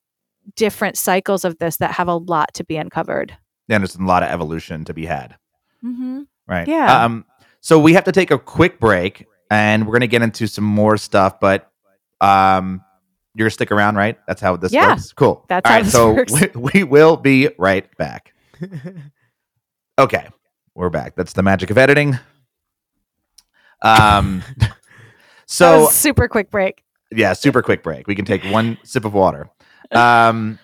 [0.57, 3.37] different cycles of this that have a lot to be uncovered.
[3.69, 5.37] And there's a lot of evolution to be had.
[5.85, 6.23] Mm-hmm.
[6.49, 6.67] Right.
[6.67, 7.05] Yeah.
[7.05, 7.25] Um,
[7.61, 10.65] so we have to take a quick break and we're going to get into some
[10.65, 11.71] more stuff, but
[12.21, 12.83] um,
[13.35, 14.19] you're going to stick around, right?
[14.27, 14.89] That's how this Yeah.
[14.91, 15.13] works.
[15.13, 15.45] Cool.
[15.49, 16.33] That's All how right, this so works.
[16.55, 18.33] We, we will be right back.
[19.99, 20.27] Okay.
[20.75, 21.15] We're back.
[21.15, 22.19] That's the magic of editing.
[23.83, 24.43] Um,
[25.47, 26.83] so super quick break.
[27.11, 28.07] yeah, super quick break.
[28.07, 29.51] We can take one sip of water.
[29.93, 30.59] Um,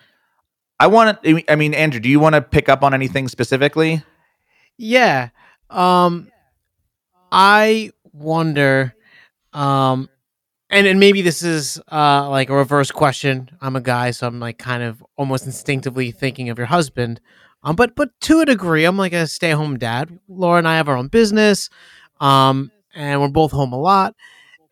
[0.79, 4.03] I want to, I mean, Andrew, do you want to pick up on anything specifically?
[4.77, 5.29] Yeah.
[5.69, 6.31] Um
[7.31, 8.95] I wonder
[9.53, 10.07] um
[10.69, 13.49] and and maybe this is uh like a reverse question.
[13.59, 17.19] I'm a guy, so I'm like kind of almost instinctively thinking of your husband.
[17.63, 20.19] Um but but to a degree, I'm like a stay-at-home dad.
[20.27, 21.69] Laura and I have our own business.
[22.21, 24.15] Um and we're both home a lot.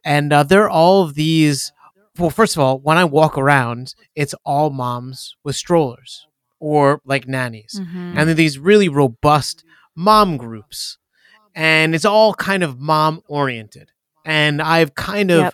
[0.03, 1.71] And uh, there are all of these
[2.17, 6.27] well, first of all, when I walk around, it's all moms with strollers
[6.59, 8.17] or like nannies Mhm.
[8.17, 9.63] and these really robust
[9.95, 10.97] mom groups
[11.53, 13.91] and it's all kind of mom oriented
[14.25, 15.53] and i've kind of Yep.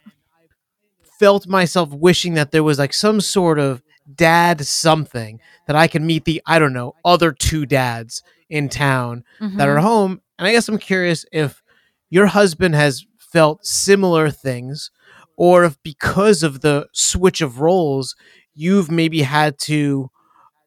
[1.19, 3.81] felt myself wishing that there was like some sort of
[4.15, 9.23] dad something that i can meet the i don't know other two dads in town
[9.39, 9.81] that are Mhm.
[9.81, 11.61] home and i guess i'm curious if
[12.09, 14.91] your husband has felt similar things
[15.37, 18.15] or if because of the switch of roles
[18.53, 20.09] you've maybe had to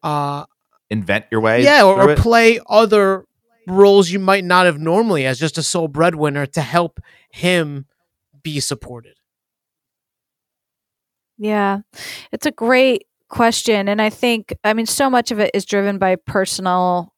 [0.03, 0.45] uh
[0.89, 1.63] Invent your way?
[1.63, 3.25] yeah, or, or play other
[3.67, 6.99] roles you might not have normally as just a sole breadwinner to help
[7.31, 7.85] him
[8.43, 9.15] be supported.
[11.37, 11.79] Yeah,
[12.31, 13.89] it's a great question.
[13.89, 17.13] And I think, I mean, so much of it is driven by personal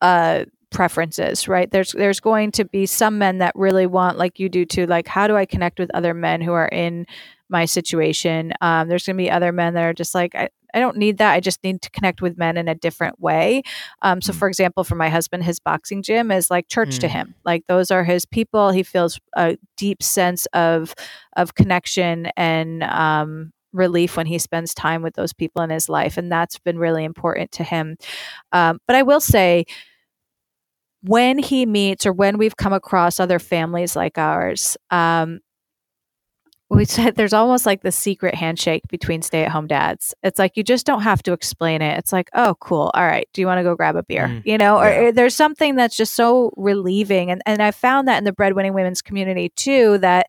[0.00, 1.70] uh, preferences, right?
[1.70, 5.08] There's there's going to be some men that really want, like you do too, like
[5.08, 7.06] how do I connect with other men who are in
[7.48, 8.52] my situation?
[8.60, 11.16] Um, there's going to be other men that are just like, I, I don't need
[11.18, 11.32] that.
[11.32, 13.62] I just need to connect with men in a different way.
[14.02, 14.36] Um, so, Mm.
[14.36, 17.12] for example, for my husband, his boxing gym is like church to Mm.
[17.12, 17.34] him.
[17.44, 18.70] Like those are his people.
[18.70, 20.94] He feels a deep sense of
[21.36, 26.18] of connection and um, relief when he spends time with those people in his life,
[26.18, 27.96] and that's been really important to him.
[28.52, 29.64] Um, but I will say,
[31.02, 35.40] when he meets or when we've come across other families like ours, um,
[36.70, 40.14] we said there's almost like the secret handshake between stay-at-home dads.
[40.22, 41.96] It's like you just don't have to explain it.
[41.98, 42.90] It's like, oh, cool.
[42.92, 43.26] All right.
[43.32, 44.26] Do you want to go grab a beer?
[44.28, 44.42] Mm.
[44.44, 45.00] You know, or, Yeah.
[45.00, 48.74] or there's something that's just so relieving, and and I found that in the breadwinning
[48.74, 49.96] women's community too.
[49.98, 50.26] That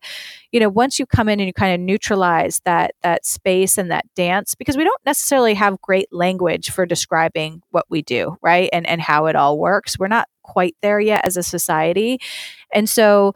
[0.50, 3.90] you know, once you come in and you kind of neutralize that that space and
[3.90, 8.70] that dance, because we don't necessarily have great language for describing what we do, right?
[8.72, 9.98] And and how it all works.
[9.98, 12.18] We're not quite there yet as a society,
[12.72, 13.34] and so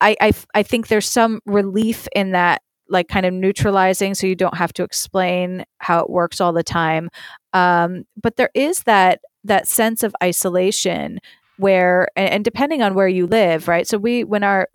[0.00, 4.56] I I think there's some relief in that like kind of neutralizing so you don't
[4.56, 7.08] have to explain how it works all the time.
[7.52, 11.20] Um, but there is that that sense of isolation
[11.56, 13.86] where and, and depending on where you live right?
[13.86, 14.68] So we when our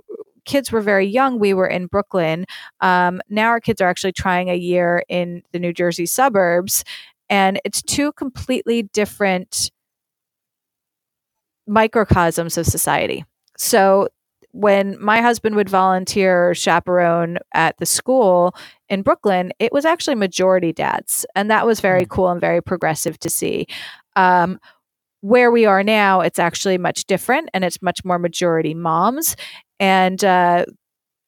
[0.45, 2.45] kids were very young we were in brooklyn.
[2.81, 6.83] Um, now our kids are actually trying a year in the new jersey suburbs
[7.29, 9.71] and it's two completely different
[11.67, 13.25] microcosms of society
[13.57, 14.07] so
[14.55, 18.55] when my husband would volunteer chaperone at the school
[18.87, 21.25] in Brooklyn, it was actually majority dads.
[21.35, 23.67] And that was very cool and very progressive to see.
[24.15, 24.59] Um,
[25.19, 29.35] where we are now, it's actually much different and it's much more majority moms.
[29.79, 30.65] And, uh,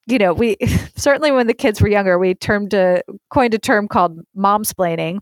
[0.06, 0.56] you know, we
[0.96, 5.20] certainly when the kids were younger, we termed a coined a term called momsplaining,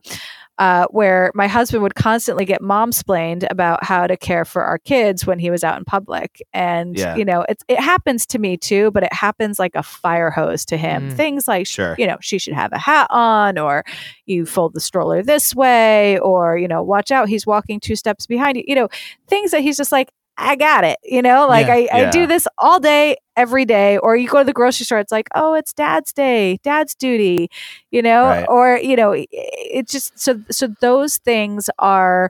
[0.57, 5.25] uh, where my husband would constantly get momsplained about how to care for our kids
[5.25, 6.41] when he was out in public.
[6.53, 7.15] And Yeah.
[7.15, 10.63] you know, it's it happens to me too, but it happens like a fire hose
[10.65, 11.09] to him.
[11.11, 11.13] Mm.
[11.17, 11.95] Things like Sure.
[11.97, 13.83] you know, she should have a hat on, or
[14.25, 18.25] you fold the stroller this way, or you know, watch out, he's walking two steps
[18.25, 18.63] behind you.
[18.67, 18.87] You know,
[19.27, 20.97] things that he's just like, I got it.
[21.03, 21.97] You know, like Yeah.
[21.97, 23.97] I, I do this all day, every day.
[23.97, 27.49] Or you go to the grocery store, it's like, oh, it's dad's day, dad's duty,
[27.91, 28.45] you know, Right.
[28.49, 32.29] or, you know, it- it just so so those things are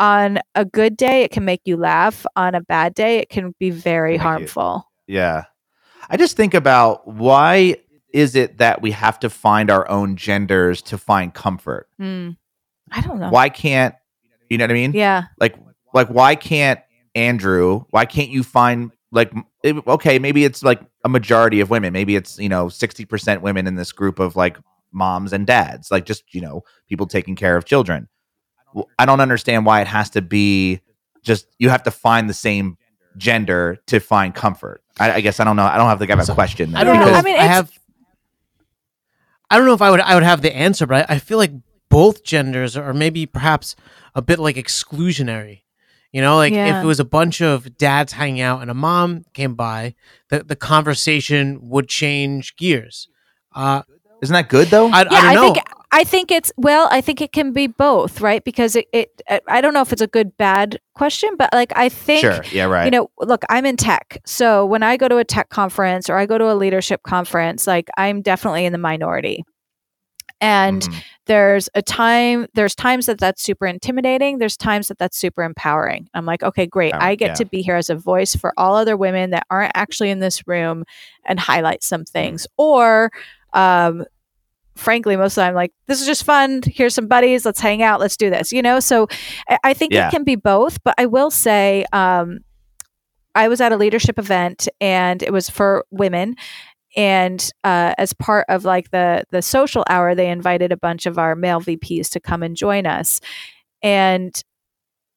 [0.00, 2.26] on a good day, it can make you laugh.
[2.36, 4.90] On a bad day, it can be very you- harmful.
[5.06, 5.44] Yeah.
[6.10, 7.76] I just think about why
[8.12, 11.88] is it that we have to find our own genders to find comfort?
[12.00, 12.36] Mm.
[12.90, 13.28] I don't know.
[13.30, 13.94] Why can't
[14.50, 14.92] you know what I mean?
[14.92, 15.24] Yeah.
[15.40, 15.56] Like
[15.94, 16.80] like why can't
[17.14, 21.92] Andrew, why can't you find like it- okay, maybe it's like a majority of women.
[21.92, 24.56] Maybe it's, you know, 60% women in this group of like
[24.92, 28.08] moms and dads, like just you know people taking care of children.
[28.98, 30.80] I don't understand why it has to be
[31.22, 32.76] just you have to find the same
[33.16, 34.82] gender to find comfort.
[34.98, 35.64] I, I guess I don't know.
[35.64, 36.74] I don't have to have a So, question.
[36.74, 37.12] I don't know.
[37.12, 37.70] I mean, I have.
[39.50, 40.00] I don't know if I would.
[40.00, 41.52] I would have the answer, but I, I feel like
[41.88, 43.76] both genders are maybe perhaps
[44.14, 45.60] a bit like exclusionary.
[46.14, 46.78] You know, like Yeah.
[46.78, 49.94] if it was a bunch of dads hanging out and a mom came by,
[50.30, 53.08] the the conversation would change gears.
[53.52, 53.82] Uh,
[54.22, 54.86] Isn't that good though?
[54.88, 57.66] I, I yeah, don't I, think I think it's well, I think it can be
[57.66, 58.44] both, right?
[58.44, 61.88] Because it, it I don't know if it's a good bad question, but like I
[61.88, 62.44] think sure.
[62.52, 62.66] Yeah.
[62.66, 62.84] Right.
[62.84, 66.16] you know look i'm in tech so when i go to a tech conference or
[66.16, 69.44] i go to a leadership conference like i'm definitely in the minority
[70.44, 71.02] and Mhm.
[71.26, 76.08] there's a time there's times that that's super intimidating there's times that that's super empowering.
[76.14, 76.92] I'm like okay great.
[76.94, 77.34] I get yeah.
[77.34, 80.46] to be here as a voice for all other women that aren't actually in this
[80.46, 80.84] room
[81.24, 82.46] and highlight some things.
[82.58, 83.10] Or
[83.54, 84.04] um
[84.76, 86.60] frankly most of the time like this is just fun.
[86.66, 87.46] Here's some buddies.
[87.46, 88.00] Let's hang out.
[88.00, 88.80] Let's do this you know?
[88.80, 89.06] So
[89.48, 90.08] i, I think Yeah.
[90.08, 92.40] it can be both but i will say um
[93.34, 96.36] i was at a leadership event and it was for women
[96.96, 101.18] and uh, as part of like the the social hour they invited a bunch of
[101.18, 103.20] our male vps to come and join us.
[103.82, 104.34] And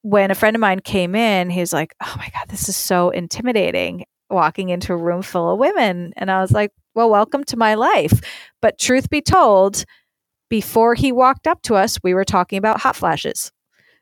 [0.01, 3.09] when a friend of mine came in he's like oh my god this is so
[3.09, 6.13] intimidating walking into a room full of women.
[6.17, 8.21] And i was like well welcome to my life.
[8.61, 9.83] But truth be told
[10.49, 13.51] before he walked up to us we were talking about hot flashes.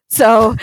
[0.09, 0.55] So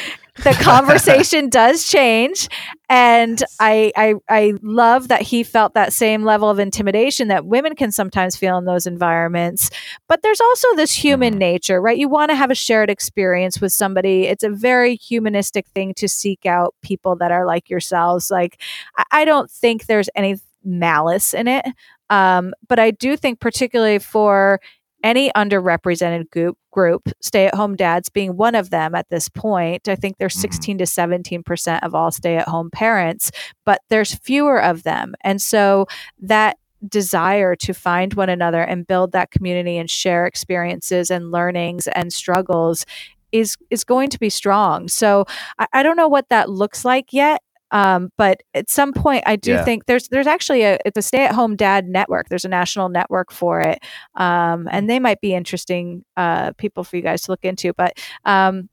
[0.44, 2.48] the conversation does change
[2.88, 7.74] and I, I i love that he felt that same level of intimidation that women
[7.74, 9.70] can sometimes feel in those environments.
[10.08, 11.38] But there's also this human Mhm.
[11.38, 11.98] nature right?
[11.98, 14.24] You want to have a shared experience with somebody.
[14.26, 18.30] It's a very humanistic thing to seek out people that are like yourselves.
[18.30, 18.60] Like
[18.96, 21.66] i, I don't think there's any malice in it.
[22.10, 24.60] Um, but i do think particularly for
[25.02, 29.88] any underrepresented group group stay-at-home dads being one of them at this point.
[29.88, 30.40] I think there's Mhm.
[30.40, 33.30] 16 to 17 percent of all stay-at-home parents
[33.64, 35.14] but there's fewer of them.
[35.22, 35.86] And so
[36.20, 36.56] that
[36.88, 42.12] desire to find one another and build that community and share experiences and learnings and
[42.12, 42.84] struggles
[43.32, 44.88] is is going to be strong.
[44.88, 45.24] So
[45.58, 47.40] i, I don't know what that looks like yet
[47.72, 49.64] um, but at some point, I do Yeah.
[49.64, 52.28] think there's there's actually a it's a stay at home dad network.
[52.28, 53.80] There's a national network for it,
[54.14, 57.72] um, and they might be interesting uh, people for you guys to look into.
[57.72, 58.68] But um,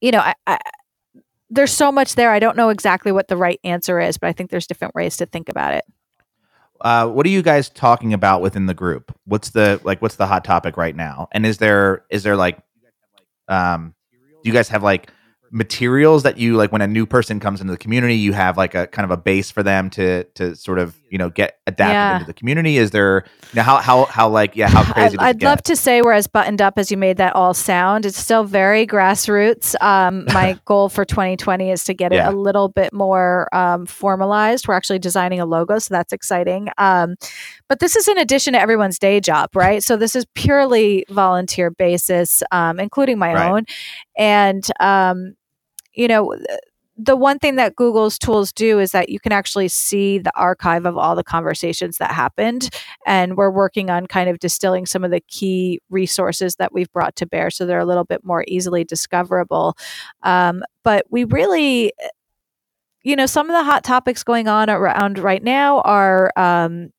[0.00, 0.58] you know, I, I,
[1.50, 2.30] there's so much there.
[2.30, 5.16] I don't know exactly what the right answer is, but I think there's different ways
[5.18, 5.84] to think about it.
[6.80, 9.12] uh, what are you guys talking about within the group?
[9.24, 10.00] What's the like?
[10.00, 11.28] What's the hot topic right now?
[11.32, 12.58] And is there is there like,
[13.48, 13.94] um,
[14.42, 15.10] do you guys have like
[15.50, 18.14] materials that you like when a new person comes into the community?
[18.14, 21.18] You have like a kind of a base for them to to sort of you
[21.18, 22.12] know get adapted Yeah.
[22.14, 22.76] into the community.
[22.78, 25.16] Is there you know how how how like yeah how crazy?
[25.18, 28.04] I'd, I'd love to say we're as buttoned up as you made that all sound.
[28.06, 29.74] It's still very grassroots.
[29.82, 32.28] Um, my goal for 2020 is to get Yeah.
[32.28, 34.68] it a little bit more um, formalized.
[34.68, 36.68] We're actually designing a logo, so that's exciting.
[36.78, 37.16] Um,
[37.68, 39.82] but this is in addition to everyone's day job, right?
[39.82, 43.50] So this is purely volunteer basis, um, including my Right.
[43.50, 43.64] own.
[44.16, 45.34] And um,
[45.94, 46.34] you know,
[47.00, 50.84] the one thing that Google's tools do is that you can actually see the archive
[50.84, 52.70] of all the conversations that happened.
[53.06, 57.14] And we're working on kind of distilling some of the key resources that we've brought
[57.16, 59.76] to bear so they're a little bit more easily discoverable.
[60.24, 61.92] Um, but we really,
[63.04, 66.90] you know, some of the hot topics going on around right now are um,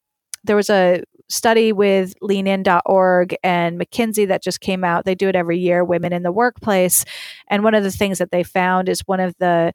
[0.45, 5.05] there was a study with leanin.org and McKinsey that just came out.
[5.05, 7.05] They do it every year, Women in the Workplace.
[7.47, 9.73] And one of the things that they found is one of the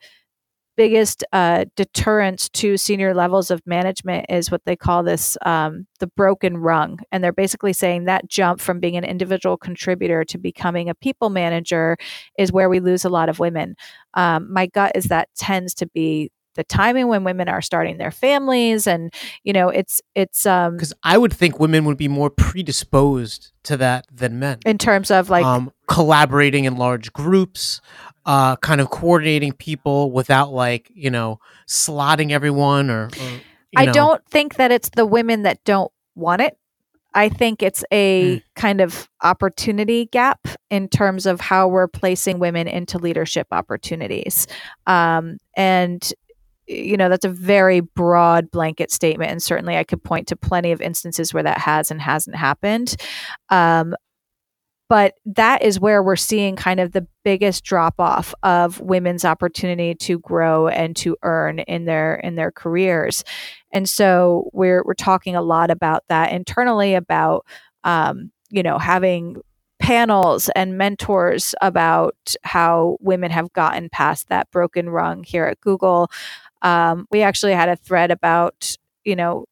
[0.77, 6.07] biggest uh, deterrents to senior levels of management is what they call this um, the
[6.09, 6.99] broken rung.
[7.13, 11.31] And they're basically saying that jump from being an individual contributor to becoming a people
[11.31, 11.97] manager
[12.39, 13.77] is where we lose a lot of women.
[14.15, 18.11] Um, my gut is that tends to be the timing when women are starting their
[18.11, 19.13] families and
[19.43, 23.77] you know it's it's um because I would think women would be more predisposed to
[23.79, 24.59] that than men.
[24.67, 27.81] in terms of like um, collaborating in large groups,
[28.27, 33.07] uh, kind of coordinating people without like you know slotting everyone or.
[33.07, 33.41] or
[33.77, 33.93] I know.
[33.93, 36.57] don't think that it's the women that don't want it.
[37.15, 42.67] I think it's a kind of opportunity gap in terms of how we're placing women
[42.67, 44.47] into leadership opportunities.
[44.87, 46.13] Um, and,
[46.67, 49.31] you know, that's a very broad blanket statement.
[49.31, 52.97] And certainly I could point to plenty of instances where that has and hasn't happened.
[53.51, 53.95] Um,
[54.89, 59.95] but that is where we're seeing kind of the biggest drop off of women's opportunity
[59.95, 63.25] to grow and to earn in their in their careers
[63.73, 67.47] and so we're we're talking a lot about that internally about
[67.85, 69.37] um, you know, having
[69.81, 76.09] panels and mentors about how women have gotten past that broken rung here at Google.
[76.65, 79.45] Um, we actually had a thread about, you know,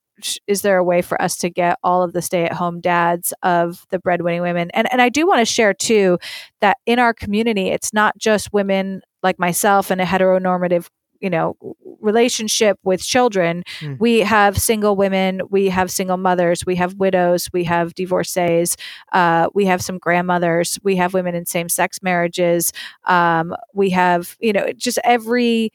[0.47, 3.33] is there a way for us to get all of the stay at home dads
[3.43, 4.71] of the breadwinning women?
[4.73, 6.19] And and I do want to share too
[6.61, 10.89] that in our community, it's not just women like myself and a heteronormative
[11.23, 11.57] you know
[12.01, 13.99] relationship with children mm.
[14.01, 18.77] we have single women we have single mothers we have widows we have divorcees
[19.13, 22.73] uh, we have some grandmothers we have women in same-sex marriages
[23.05, 25.73] um, we have you know just every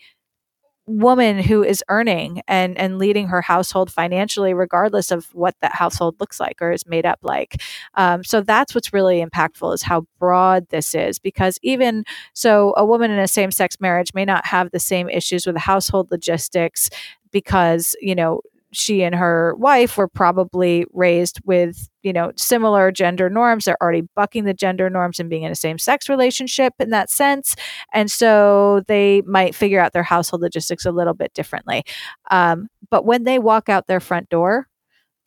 [0.87, 6.15] woman who is earning and and leading her household financially regardless of what that household
[6.19, 7.61] looks like or is made up like.
[7.95, 12.85] Um, so that's what's really impactful is how broad this is because even so a
[12.85, 16.89] woman in a same-sex marriage may not have the same issues with the household logistics
[17.31, 18.41] because you know
[18.77, 23.65] she and her wife were probably raised with you know similar gender norms.
[23.65, 27.09] They're already bucking the gender norms and being in a same sex relationship in that
[27.09, 27.55] sense.
[27.93, 31.83] And so they might figure out their household logistics a little bit differently.
[32.31, 34.67] Um, but when they walk out their front door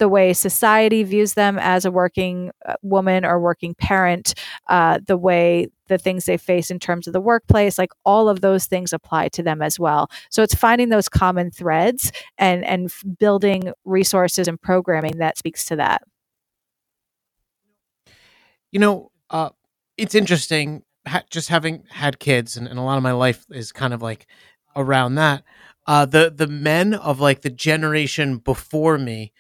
[0.01, 4.35] the way society views them as a working uh, woman or working parent,
[4.69, 8.41] uh, the way the things they face in terms of the workplace, like all of
[8.41, 10.11] those things apply to them as well.
[10.31, 15.77] So it's finding those common threads and and building resources and programming that speaks to
[15.77, 16.03] that.
[18.73, 19.51] You know, uh,
[19.99, 23.71] it's interesting ha- just having had kids, and, and a lot of my life is
[23.71, 24.27] kind of like
[24.75, 25.43] around that.
[25.87, 29.33] Uh, the the men of like the generation before me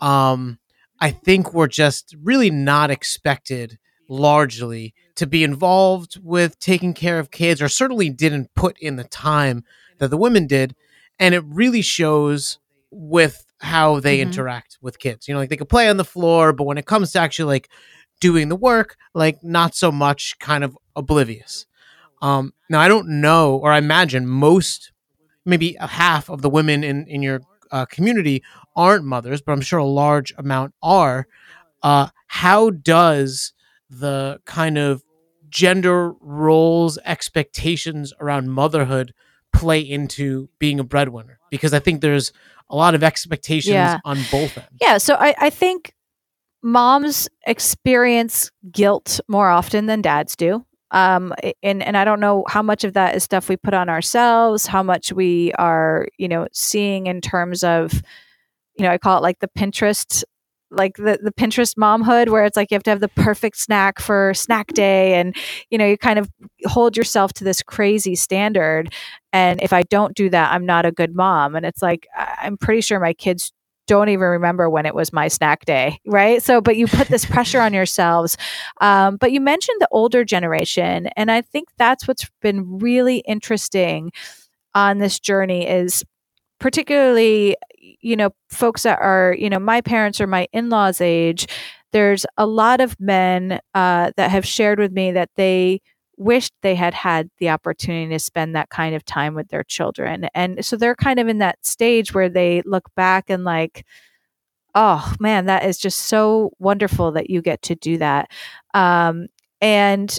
[0.00, 0.58] um,
[1.00, 3.78] I think we're just really not expected
[4.08, 9.04] largely to be involved with taking care of kids, or certainly didn't put in the
[9.04, 9.64] time
[9.98, 10.74] that the women did.
[11.18, 12.58] And it really shows
[12.90, 14.30] with how they mm-hmm.
[14.30, 15.28] interact with kids.
[15.28, 17.52] You know, like they could play on the floor, but when it comes to actually
[17.52, 17.68] like
[18.20, 21.66] doing the work, like not so much kind of oblivious.
[22.22, 24.92] Um, now I don't know, or I imagine most,
[25.44, 27.40] maybe a half of the women in in your
[27.70, 28.42] uh, community
[28.76, 31.26] aren't mothers, but I'm sure a large amount are.
[31.82, 33.52] Uh, how does
[33.88, 35.02] the kind of
[35.48, 39.12] gender roles, expectations around motherhood
[39.52, 41.38] play into being a breadwinner?
[41.50, 42.32] Because I think there's
[42.68, 43.98] a lot of expectations yeah.
[44.04, 44.68] on both ends.
[44.80, 44.98] Yeah.
[44.98, 45.92] So I, I think
[46.62, 52.62] moms experience guilt more often than dads do um, and and I don't know how
[52.62, 56.46] much of that is stuff we put on ourselves, how much we are, you know,
[56.52, 57.92] seeing in terms of,
[58.76, 60.24] you know, I call it like the Pinterest,
[60.70, 64.00] like the the Pinterest momhood, where it's like you have to have the perfect snack
[64.00, 65.36] for snack day, and
[65.70, 66.28] you know, you kind of
[66.66, 68.92] hold yourself to this crazy standard.
[69.32, 71.54] And if I don't do that, I'm not a good mom.
[71.56, 73.52] And it's like I'm pretty sure my kids
[73.86, 76.42] don't even remember when it was my snack day, right?
[76.42, 78.36] So, but you put this pressure on yourselves.
[78.80, 84.12] Um, but you mentioned the older generation, and I think that's what's been really interesting
[84.74, 86.04] on this journey is
[86.60, 87.56] particularly,
[88.00, 91.46] you know, folks that are, you know, my parents or my in-laws age.
[91.92, 95.80] There's a lot of men uh, that have shared with me that they
[96.20, 100.28] wished they had had the opportunity to spend that kind of time with their children.
[100.34, 103.86] And so they're kind of in that stage where they look back and like,
[104.74, 108.30] oh man, that is just so wonderful that you get to do that.
[108.74, 109.28] Um,
[109.62, 110.16] and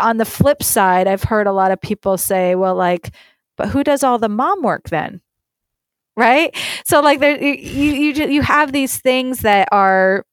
[0.00, 3.14] on the flip side, I've heard a lot of people say, well, like,
[3.58, 5.20] but who does all the mom work then?
[6.16, 6.56] Right.
[6.86, 10.24] So like there, you, you, you have these things that are,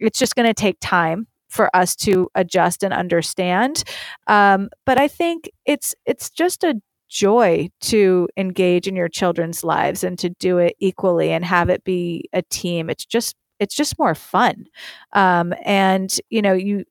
[0.00, 3.84] it's just going to take time for us to adjust and understand.
[4.26, 10.04] Um, but I think it's it's just a joy to engage in your children's lives
[10.04, 12.90] and to do it equally and have it be a team.
[12.90, 14.66] It's just it's just more fun.
[15.14, 16.84] Um, and you know you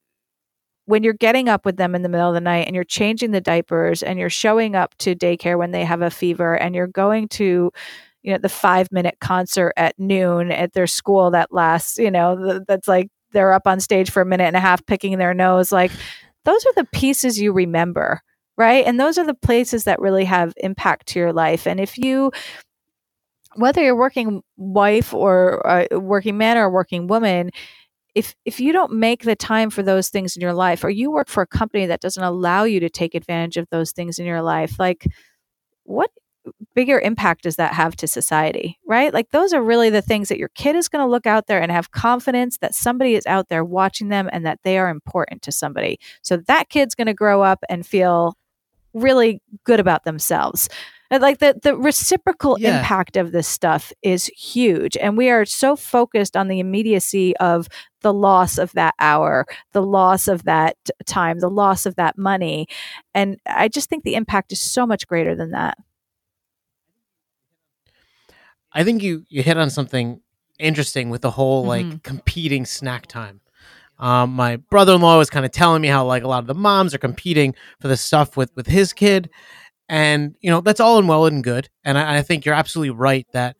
[0.85, 3.31] when you're getting up with them in the middle of the night and you're changing
[3.31, 6.87] the diapers and you're showing up to daycare when they have a fever and you're
[6.87, 7.71] going to
[8.23, 12.59] you know the five minute concert at noon at their school that lasts you know
[12.67, 15.71] that's like they're up on stage for a minute and a half picking their nose
[15.71, 15.91] like
[16.45, 18.21] those are the pieces you remember
[18.57, 18.85] right?
[18.85, 21.67] And those are the places that really have impact to your life.
[21.67, 22.31] And if you
[23.55, 27.49] whether you're working wife or a working man or a working woman
[28.13, 31.09] if if you don't make the time for those things in your life or you
[31.09, 34.25] work for a company that doesn't allow you to take advantage of those things in
[34.25, 35.07] your life like
[35.83, 36.11] what
[36.75, 39.13] bigger impact does that have to society, right?
[39.13, 41.61] Like those are really the things that your kid is going to look out there
[41.61, 45.41] and have confidence that somebody is out there watching them and that they are important
[45.43, 45.99] to somebody.
[46.21, 48.35] So that kid's going to grow up and feel
[48.93, 50.69] really good about themselves.
[51.09, 52.79] And, Like the the reciprocal Yeah.
[52.79, 57.69] impact of this stuff is huge, and we are so focused on the immediacy of
[58.01, 60.75] the loss of that hour, the loss of that
[61.05, 62.67] time, the loss of that money,
[63.13, 65.77] and I just think the impact is so much greater than that.
[68.77, 70.21] I think you you hit on something
[70.59, 71.67] interesting with the whole Mhm.
[71.67, 73.41] like competing snack time.
[73.99, 76.93] Um, my brother-in-law was kind of telling me how like a lot of the moms
[76.93, 79.29] are competing for the stuff with with his kid,
[79.89, 81.69] and you know that's all and well and good.
[81.83, 83.55] And I, I think you're absolutely right that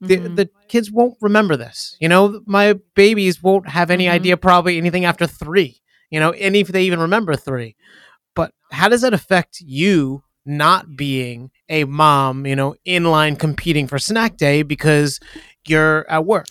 [0.00, 0.36] the, Mhm.
[0.36, 1.96] the kids won't remember this.
[2.00, 4.10] You know, my babies won't have any Mhm.
[4.10, 5.80] idea probably anything after three.
[6.10, 7.74] You know, and if they even remember three.
[8.36, 12.46] But how does that affect you not being a mom?
[12.46, 15.20] You know, in line competing for snack day because
[15.68, 16.46] you're at work.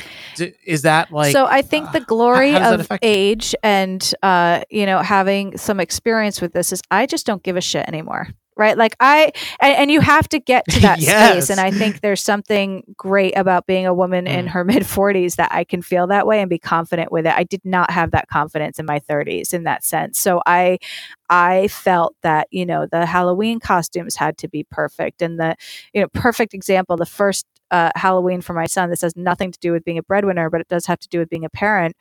[0.66, 4.62] Is that like so I think the uh, glory how does of age and uh,
[4.70, 8.28] you know having some experience with this is I just don't give a shit anymore.
[8.58, 11.48] Right, like I, and, and you have to get to that Yes.
[11.48, 14.50] space, and I think there's something great about being a woman in Mm.
[14.52, 17.34] her mid 40s that I can feel that way and be confident with it.
[17.36, 20.78] I did not have that confidence in my 30s in that sense, so I,
[21.30, 25.56] I felt that you know the Halloween costumes had to be perfect, and the,
[25.94, 26.96] you know, perfect example.
[26.96, 28.90] The first uh, Halloween for my son.
[28.90, 31.20] This has nothing to do with being a breadwinner, but it does have to do
[31.20, 31.96] with being a parent.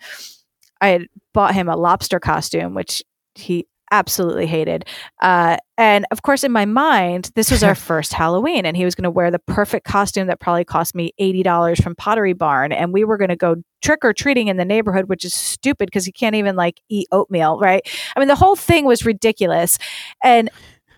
[0.80, 3.02] I had bought him a lobster costume, which
[3.34, 4.84] he absolutely hated.
[5.22, 8.94] Uh, and of course, in my mind, this was our first Halloween, and he was
[8.94, 12.72] going to wear the perfect costume that probably cost me $80 from Pottery Barn.
[12.72, 15.86] And we were going to go trick or treating in the neighborhood, which is stupid
[15.86, 17.82] because he can't even like eat oatmeal, right?
[18.16, 19.78] I mean, the whole thing was ridiculous.
[20.22, 20.50] And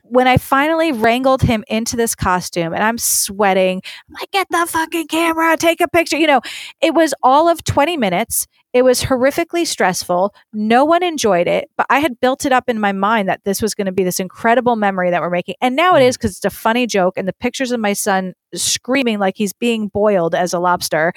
[0.09, 4.67] when I finally wrangled him into this costume and I'm sweating, I'm like, get the
[4.69, 6.17] fucking camera, take a picture.
[6.17, 6.41] You know,
[6.81, 8.47] it was all of 20 minutes.
[8.73, 10.35] It was horrifically stressful.
[10.53, 13.63] No one enjoyed it, but I had built it up in my mind that this
[13.63, 15.55] was going to be this incredible memory that we're making.
[15.61, 16.13] And now it Mm.
[16.15, 19.89] because it's a funny joke and the pictures of my son screaming like he's being
[19.89, 21.13] boiled as a lobster.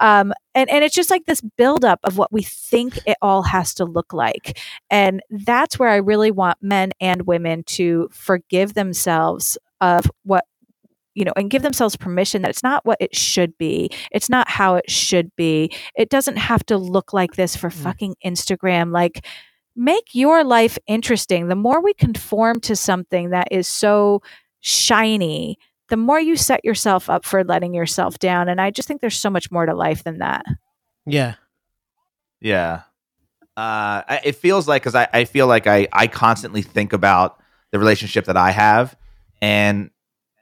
[0.00, 3.74] Um, and, and it's just like this buildup of what we think it all has
[3.74, 4.58] to look like.
[4.90, 10.44] And that's where I really want men and women to forgive themselves of what
[11.14, 13.90] you know, and give themselves permission that it's not what it should be.
[14.12, 15.72] It's not how it should be.
[15.96, 17.74] It doesn't have to look like this for Mm.
[17.82, 18.92] fucking Instagram.
[18.92, 19.26] Like,
[19.76, 21.48] make your life interesting.
[21.48, 24.22] The more we conform to something that is so
[24.60, 25.58] shiny,
[25.88, 28.48] the more you set yourself up for letting yourself down.
[28.48, 30.44] And I just think there's so much more to life than that.
[31.06, 31.34] yeah.
[32.40, 32.82] Yeah.
[33.56, 37.38] Uh, it feels like because I, I feel like I, I constantly think about
[37.72, 38.96] the relationship that I have
[39.42, 39.90] and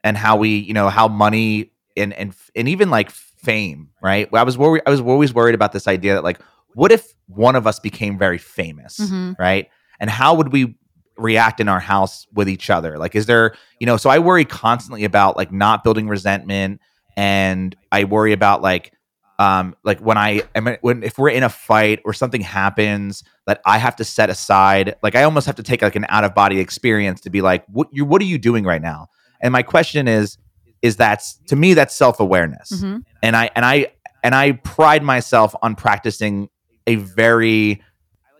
[0.03, 4.27] and how we you know how money and and and even like fame right.
[4.33, 4.83] I was worried.
[4.85, 6.39] I was always worried about this idea that like
[6.73, 8.99] what if one of us became very famous
[9.39, 9.69] right
[9.99, 10.75] and how would we
[11.17, 14.45] react in our house with each other like is there you know so I worry
[14.45, 16.79] constantly about like not building resentment
[17.17, 18.93] and I worry about like
[19.39, 23.61] um like when i am when if we're in a fight or something happens that
[23.65, 26.35] i have to set aside like i almost have to take like an out of
[26.35, 29.07] body experience to be like what you what are you doing right now
[29.41, 30.37] and my question is
[30.81, 32.71] is that to me that's self-awareness.
[32.71, 33.03] Mhm.
[33.21, 33.87] and i and i
[34.23, 36.49] and i pride myself on practicing
[36.87, 37.81] a very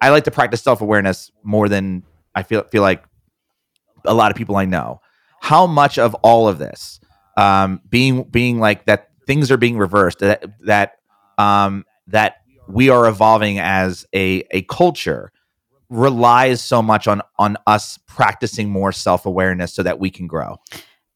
[0.02, 2.04] i like to practice self-awareness more than
[2.36, 3.04] i feel feel like
[4.06, 5.02] a lot of people i know.
[5.42, 7.00] How much of all of this
[7.38, 10.98] um being being like that things are being reversed that that
[11.38, 12.36] um that
[12.68, 15.32] we are evolving as a a culture
[15.90, 20.58] relies so much on on us practicing more self-awareness so that we can grow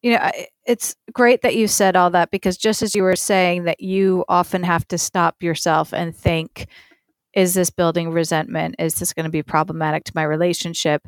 [0.04, 0.30] you know
[0.66, 4.24] it's great that you said all that because just as you were saying that you
[4.30, 6.68] often have to stop yourself and think
[7.34, 8.76] is this building resentment?
[8.78, 11.08] Is this going to be problematic to my relationship?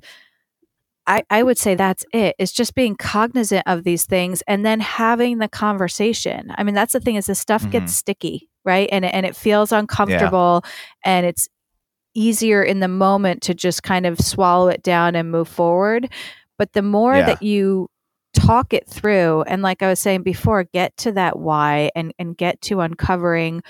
[1.08, 2.36] I, I would say that's it.
[2.40, 6.52] It's just being cognizant of these things and then having the conversation.
[6.58, 7.72] I mean that's the thing is this stuff Mhm.
[7.72, 8.90] gets sticky right?
[8.92, 10.64] And, it- and it feels uncomfortable
[11.04, 11.48] and it's
[12.16, 16.12] easier in the moment to just kind of swallow it down and move forward.
[16.58, 17.26] But the more Yeah.
[17.28, 17.90] that you
[18.46, 22.38] talk it through and like i was saying before get to that why and and
[22.38, 23.62] get to uncovering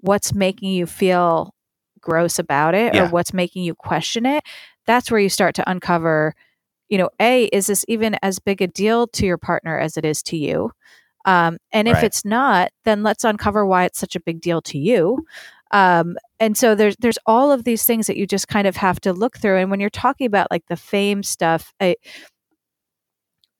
[0.00, 1.54] what's making you feel
[2.00, 3.04] gross about it Yeah.
[3.06, 4.42] or what's making you question it
[4.86, 6.34] that's where you start to uncover
[6.88, 10.04] you know a is this even as big a deal to your partner as it
[10.04, 10.70] is to you
[11.26, 12.04] um, and if Right.
[12.04, 15.24] it's not then let's uncover why it's such a big deal to you
[15.70, 19.00] um, and so there's there's all of these things that you just kind of have
[19.00, 21.96] to look through and when you're talking about like the fame stuff I,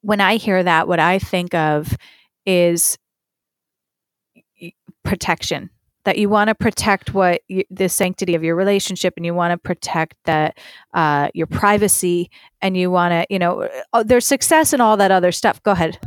[0.04, 1.96] when i hear that what i think of
[2.46, 2.98] is
[5.02, 5.70] protection
[6.04, 9.52] that you want to protect what you, the sanctity of your relationship and you want
[9.52, 10.58] to protect that
[10.92, 12.30] uh, your privacy
[12.60, 15.72] and you want to you know uh, there's success and all that other stuff go
[15.72, 15.98] ahead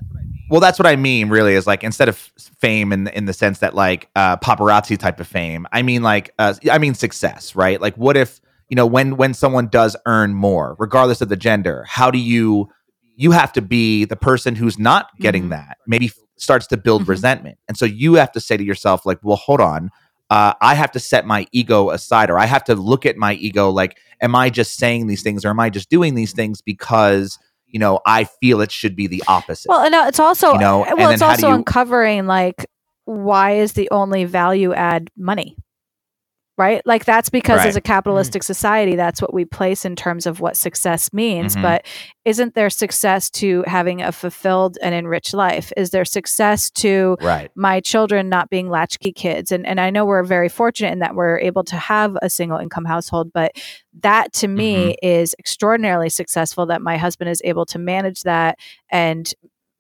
[0.50, 1.28] Well, that's what I mean.
[1.30, 2.16] Really, is like instead of
[2.62, 5.68] fame in in the sense that like uh, paparazzi type of fame.
[5.74, 7.82] I mean like uh, I mean success, right?
[7.82, 8.40] Like what if
[8.70, 11.84] you know when when someone does earn more, regardless of the gender?
[11.88, 12.70] How do you
[13.18, 15.50] you have to be the person who's not getting Mhm.
[15.50, 15.78] that?
[15.88, 17.10] Maybe starts to build Mhm.
[17.10, 19.90] resentment, and so you have to say to yourself like, well, hold on.
[20.30, 23.34] Uh, I have to set my ego aside, or I have to look at my
[23.36, 26.62] ego like, am I just saying these things, or am I just doing these things
[26.62, 27.38] because
[27.68, 29.68] you know I feel it should be the opposite?
[29.70, 32.66] Well, and uh, it's also You know, well, then it's also you- uncovering like
[33.06, 35.56] why is the only value add money?
[36.58, 36.82] Right?
[36.86, 37.68] Like that's because Right.
[37.68, 41.56] as a capitalistic society, that's what we place in terms of what success means.
[41.56, 41.62] Mhm.
[41.62, 41.86] But
[42.26, 45.72] isn't there success to having a fulfilled and enriched life?
[45.78, 47.52] Is there success to right.
[47.56, 51.14] my children not being latchkey kids and and I know we're very fortunate in that
[51.14, 53.52] we're able to have a single income household but
[54.02, 58.58] that to me is extraordinarily successful that my husband is able to manage that
[58.90, 59.32] and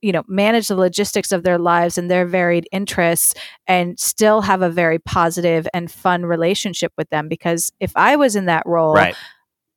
[0.02, 3.34] you know manage the logistics of their lives and their varied interests
[3.66, 8.36] and still have a very positive and fun relationship with them because if I was
[8.36, 9.16] in that role Right.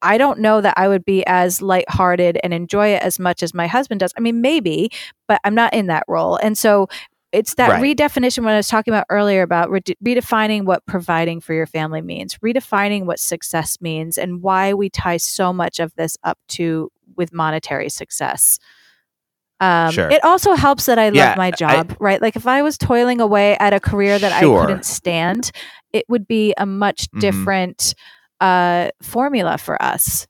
[0.02, 3.52] I don't know that I would be as lighthearted and enjoy it as much as
[3.52, 4.14] my husband does.
[4.16, 4.90] I mean, maybe,
[5.28, 6.36] but I'm not in that role.
[6.36, 6.88] And so
[7.32, 7.96] it's that Right.
[7.98, 12.00] redefinition when I was talking about earlier about rede- redefining what providing for your family
[12.00, 16.90] means, redefining what success means, and why we tie so much of this up to
[17.14, 18.58] with monetary success.
[19.60, 20.08] Um, Sure.
[20.10, 22.20] It also helps that I Yeah, love my I- job, right?
[22.22, 24.62] Like if I was toiling away at a career that Sure.
[24.62, 25.50] I couldn't stand,
[25.92, 27.20] it would be a much Mhm.
[27.20, 27.94] different
[28.40, 30.26] uh, formula for us.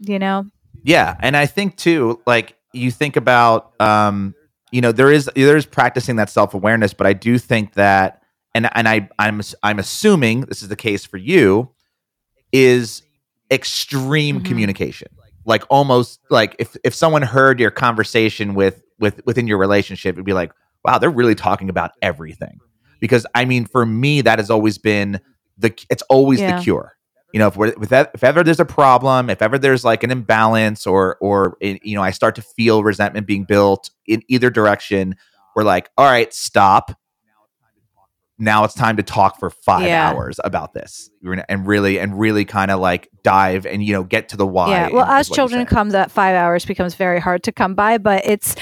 [0.00, 0.46] You know?
[0.82, 4.34] Yeah, and I think too, like you think about, um,
[4.72, 8.22] you know, there is there is practicing that self awareness, but I do think that,
[8.54, 11.70] and and I I'm I'm assuming this is the case for you,
[12.52, 13.02] is
[13.52, 14.44] extreme Mhm.
[14.44, 15.08] communication,
[15.46, 20.24] like almost like if if someone heard your conversation with with within your relationship, it'd
[20.24, 20.52] be like,
[20.84, 22.58] wow, they're really talking about everything.
[23.00, 25.20] Because I mean, for me, that has always been
[25.58, 26.56] the it's always Yeah.
[26.58, 26.92] the cure
[27.32, 30.02] you know if we're if, that, if ever there's a problem if ever there's like
[30.04, 34.22] an imbalance or or eh, you know i start to feel resentment being built in
[34.28, 35.16] either direction
[35.56, 36.92] we're like all right stop
[38.38, 40.10] now it's time to talk for five Yeah.
[40.10, 44.28] hours about this and really and really kind of like dive and you know get
[44.30, 44.88] to the why yeah.
[44.90, 45.68] Well, as children said.
[45.68, 47.98] come, that five hours becomes very hard to come by.
[47.98, 48.54] But it's,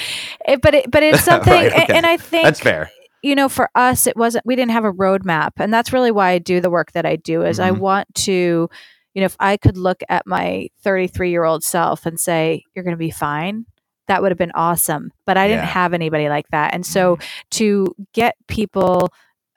[0.47, 1.53] it, but it, but it's something.
[1.53, 1.97] Right, and- okay.
[1.97, 2.91] And I think that's fair
[3.23, 5.53] you know, for us, it wasn't, we didn't have a roadmap.
[5.57, 7.79] And that's really why I do the work that I do is I Mhm.
[7.79, 8.69] want to,
[9.15, 12.85] you know, if I could look at my 33 year old self and say, you're
[12.85, 13.65] going to be fine,
[14.09, 15.11] that would have been awesome.
[15.25, 16.75] But I didn't have anybody like that.
[16.75, 17.17] And so
[17.53, 19.09] to get people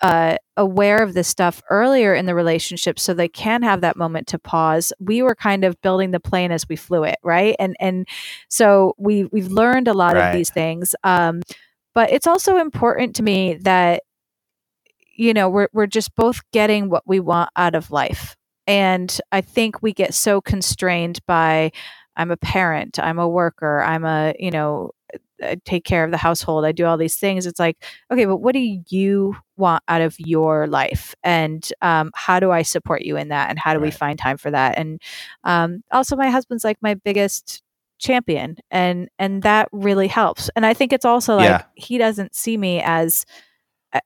[0.01, 4.27] uh, aware of this stuff earlier in the relationship so they can have that moment
[4.27, 4.93] to pause.
[4.99, 7.55] We were kind of building the plane as we flew it right?
[7.59, 8.07] And and
[8.49, 10.25] so we we've learned a lot Right.
[10.25, 11.41] of these things um,
[11.95, 14.03] but it's also important to me that
[15.15, 18.35] you know we're we're just both getting what we want out of life.
[18.67, 21.71] And i think we get so constrained by
[22.17, 24.91] i'm a parent i'm a worker i'm a you know
[25.41, 27.77] I take care of the household i do all these things it's like
[28.11, 28.59] okay but what do
[28.89, 31.15] you want out of your life?
[31.23, 34.37] And um, how do i support you in that and how do we find time
[34.37, 34.77] for that?
[34.77, 35.01] And
[35.43, 37.63] um, also my husband's like my biggest
[37.99, 41.63] champion and and that really helps and i think it's also like Yeah.
[41.73, 43.25] he doesn't see me as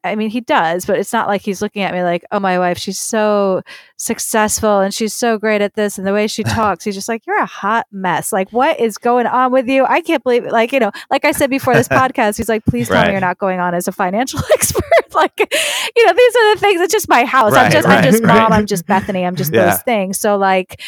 [0.04, 2.60] I- mean, he does, but it's not like he's looking at me like, "Oh, my
[2.60, 3.62] wife, she's so
[3.98, 7.26] successful and she's so great at this." And the way she talks, he's just like,
[7.26, 8.32] "You're a hot mess.
[8.32, 9.86] Like, what is going on with you?
[9.86, 12.66] I can't believe it." Like, you know, like I said before this podcast, he's like,
[12.66, 13.08] "Please tell Right.
[13.08, 16.60] me you're not going on as a financial expert." like, you know, these are the
[16.60, 16.80] things.
[16.82, 17.54] It's just my house.
[17.54, 18.38] I'm just, right, I'm just right.
[18.38, 18.54] mom.
[18.54, 19.28] I'm just Bethanie.
[19.28, 19.72] I'm just Yeah.
[19.72, 20.18] those things.
[20.18, 20.82] So, like,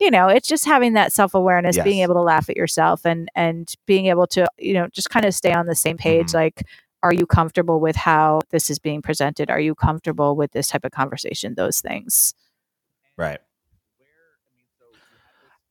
[0.00, 3.28] you know, it's just having that self awareness, being able to laugh at yourself, and
[3.34, 6.28] and being able to, you know, just kind of stay on the same page.
[6.28, 6.34] Mhm.
[6.34, 6.62] Like,
[7.06, 9.48] are you comfortable with how this is being presented?
[9.48, 11.54] Are you comfortable with this type of conversation?
[11.54, 12.34] Those things.
[13.16, 13.38] Right.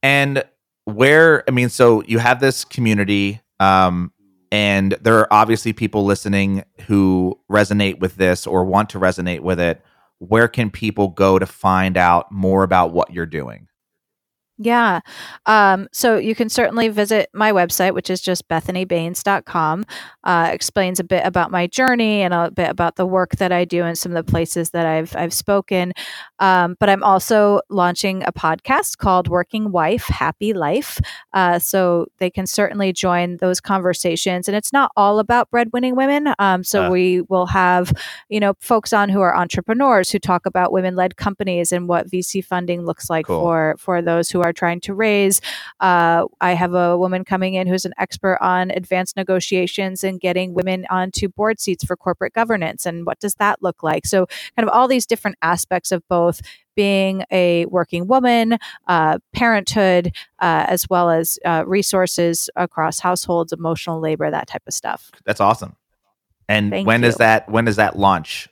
[0.02, 0.44] And
[0.86, 4.14] where I mean, so you have this community, um,
[4.52, 9.60] and there are obviously people listening who resonate with this or want to resonate with
[9.60, 9.84] it.
[10.20, 13.68] Where can people go to find out more about what you're doing?
[14.58, 15.02] Yeah.
[15.46, 19.86] Um, so you can certainly visit my website, which is just bethaniebaynes.com.
[20.24, 23.66] Uh, explains a bit about my journey and a bit about the work that I
[23.66, 25.92] do and some of the places that I've I've spoken.
[26.40, 31.00] Um, but I'm also launching a podcast called Working Wife Happy Life.
[31.34, 34.48] Uh, so they can certainly join those conversations.
[34.48, 36.34] And it's not all about breadwinning women.
[36.40, 36.90] Um, so Uh.
[36.92, 37.92] we will have,
[38.30, 42.10] you know, folks on who are entrepreneurs who talk about women led companies and what
[42.10, 43.42] VC funding looks like Cool.
[43.42, 45.42] for for those who are trying to raise.
[45.80, 50.54] Uh, I have a woman coming in who's an expert on advanced negotiations and getting
[50.54, 54.06] women onto board seats for corporate governance and what does that look like.
[54.06, 56.42] So, kind of all these different aspects of both
[56.76, 64.00] being a working woman, uh, parenthood, uh, as well as uh, resources across households, emotional
[64.00, 65.12] labor, that type of stuff.
[65.26, 65.76] That's awesome.
[66.48, 67.08] And Thank when you.
[67.08, 68.50] does that when does that launch?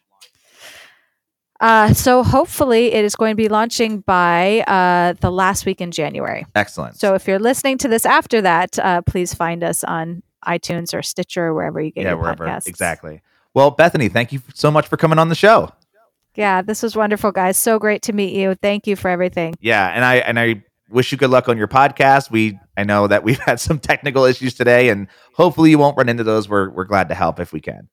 [1.64, 5.92] Uh, so hopefully it is going to be launching by uh, the last week in
[5.92, 6.46] January.
[6.56, 7.00] Excellent.
[7.00, 11.02] So if you're listening to this after that, uh, please find us on iTunes or
[11.02, 12.46] Stitcher or wherever you get yeah, your wherever.
[12.46, 12.68] podcasts.
[12.68, 13.22] Exactly.
[13.54, 15.72] Well, Bethanie, thank you so much for coming on the show.
[16.36, 17.56] Yeah, this was wonderful, guys.
[17.56, 18.56] So great to meet you.
[18.56, 19.56] Thank you for everything.
[19.62, 22.30] Yeah, and I and I wish you good luck on your podcast.
[22.30, 26.10] We I know that we've had some technical issues today, and hopefully you won't run
[26.10, 26.50] into those.
[26.50, 27.88] We're we're glad to help if we can.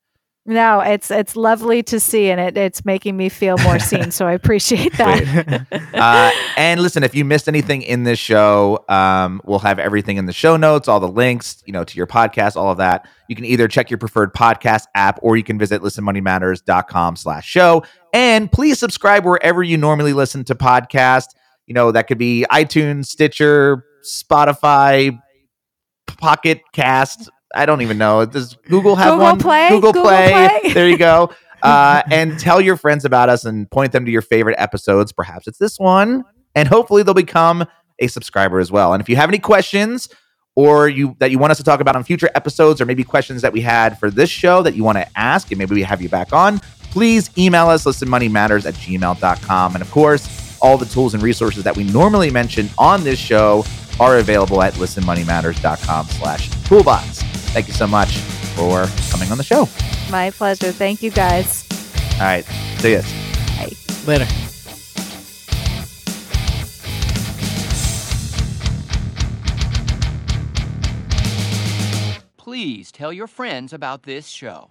[0.51, 4.11] No, it's it's lovely to see, and it, it's making me feel more seen.
[4.11, 5.65] So I appreciate that.
[5.95, 10.27] uh, and listen, if you missed anything in this show, um, we'll have everything in
[10.27, 13.07] the show notes, all the links, you know, to your podcast, all of that.
[13.29, 17.85] You can either check your preferred podcast app or you can visit listenmoneymatters.com slash show.
[18.13, 21.29] And please subscribe wherever you normally listen to podcasts.
[21.69, 25.17] You know, that could be iTunes, Stitcher, Spotify,
[26.09, 27.31] Pocket Cast.
[27.55, 28.25] I don't even know.
[28.25, 29.39] Does Google have Google one?
[29.39, 29.69] Play?
[29.69, 30.61] Google, Google Play.
[30.61, 30.73] Play.
[30.75, 31.31] There you go.
[31.63, 35.13] Uh, and tell your friends about us and point them to your favorite episodes.
[35.13, 36.25] Perhaps it's this one,
[36.55, 37.67] and hopefully they'll become
[37.99, 38.95] a subscriber as well.
[38.95, 40.09] And if you have any questions
[40.57, 43.43] or you that you want us to talk about on future episodes, or maybe questions
[43.43, 46.01] that we had for this show that you want to ask, and maybe we have
[46.01, 46.61] you back on,
[46.93, 49.75] please email us listenmoneymatters at gmail.com.
[49.75, 53.65] And of course, all the tools and resources that we normally mention on this show
[54.01, 57.23] are available at listenmoneymatters.com slash toolbox.
[57.53, 58.17] Thank you so much
[58.57, 59.69] for coming on the show.
[60.11, 60.73] My pleasure.
[60.73, 61.69] Thank you, guys.
[62.15, 62.45] All right.
[62.79, 63.03] See you.
[64.07, 64.27] Later.
[72.37, 74.71] Please tell your friends about this show.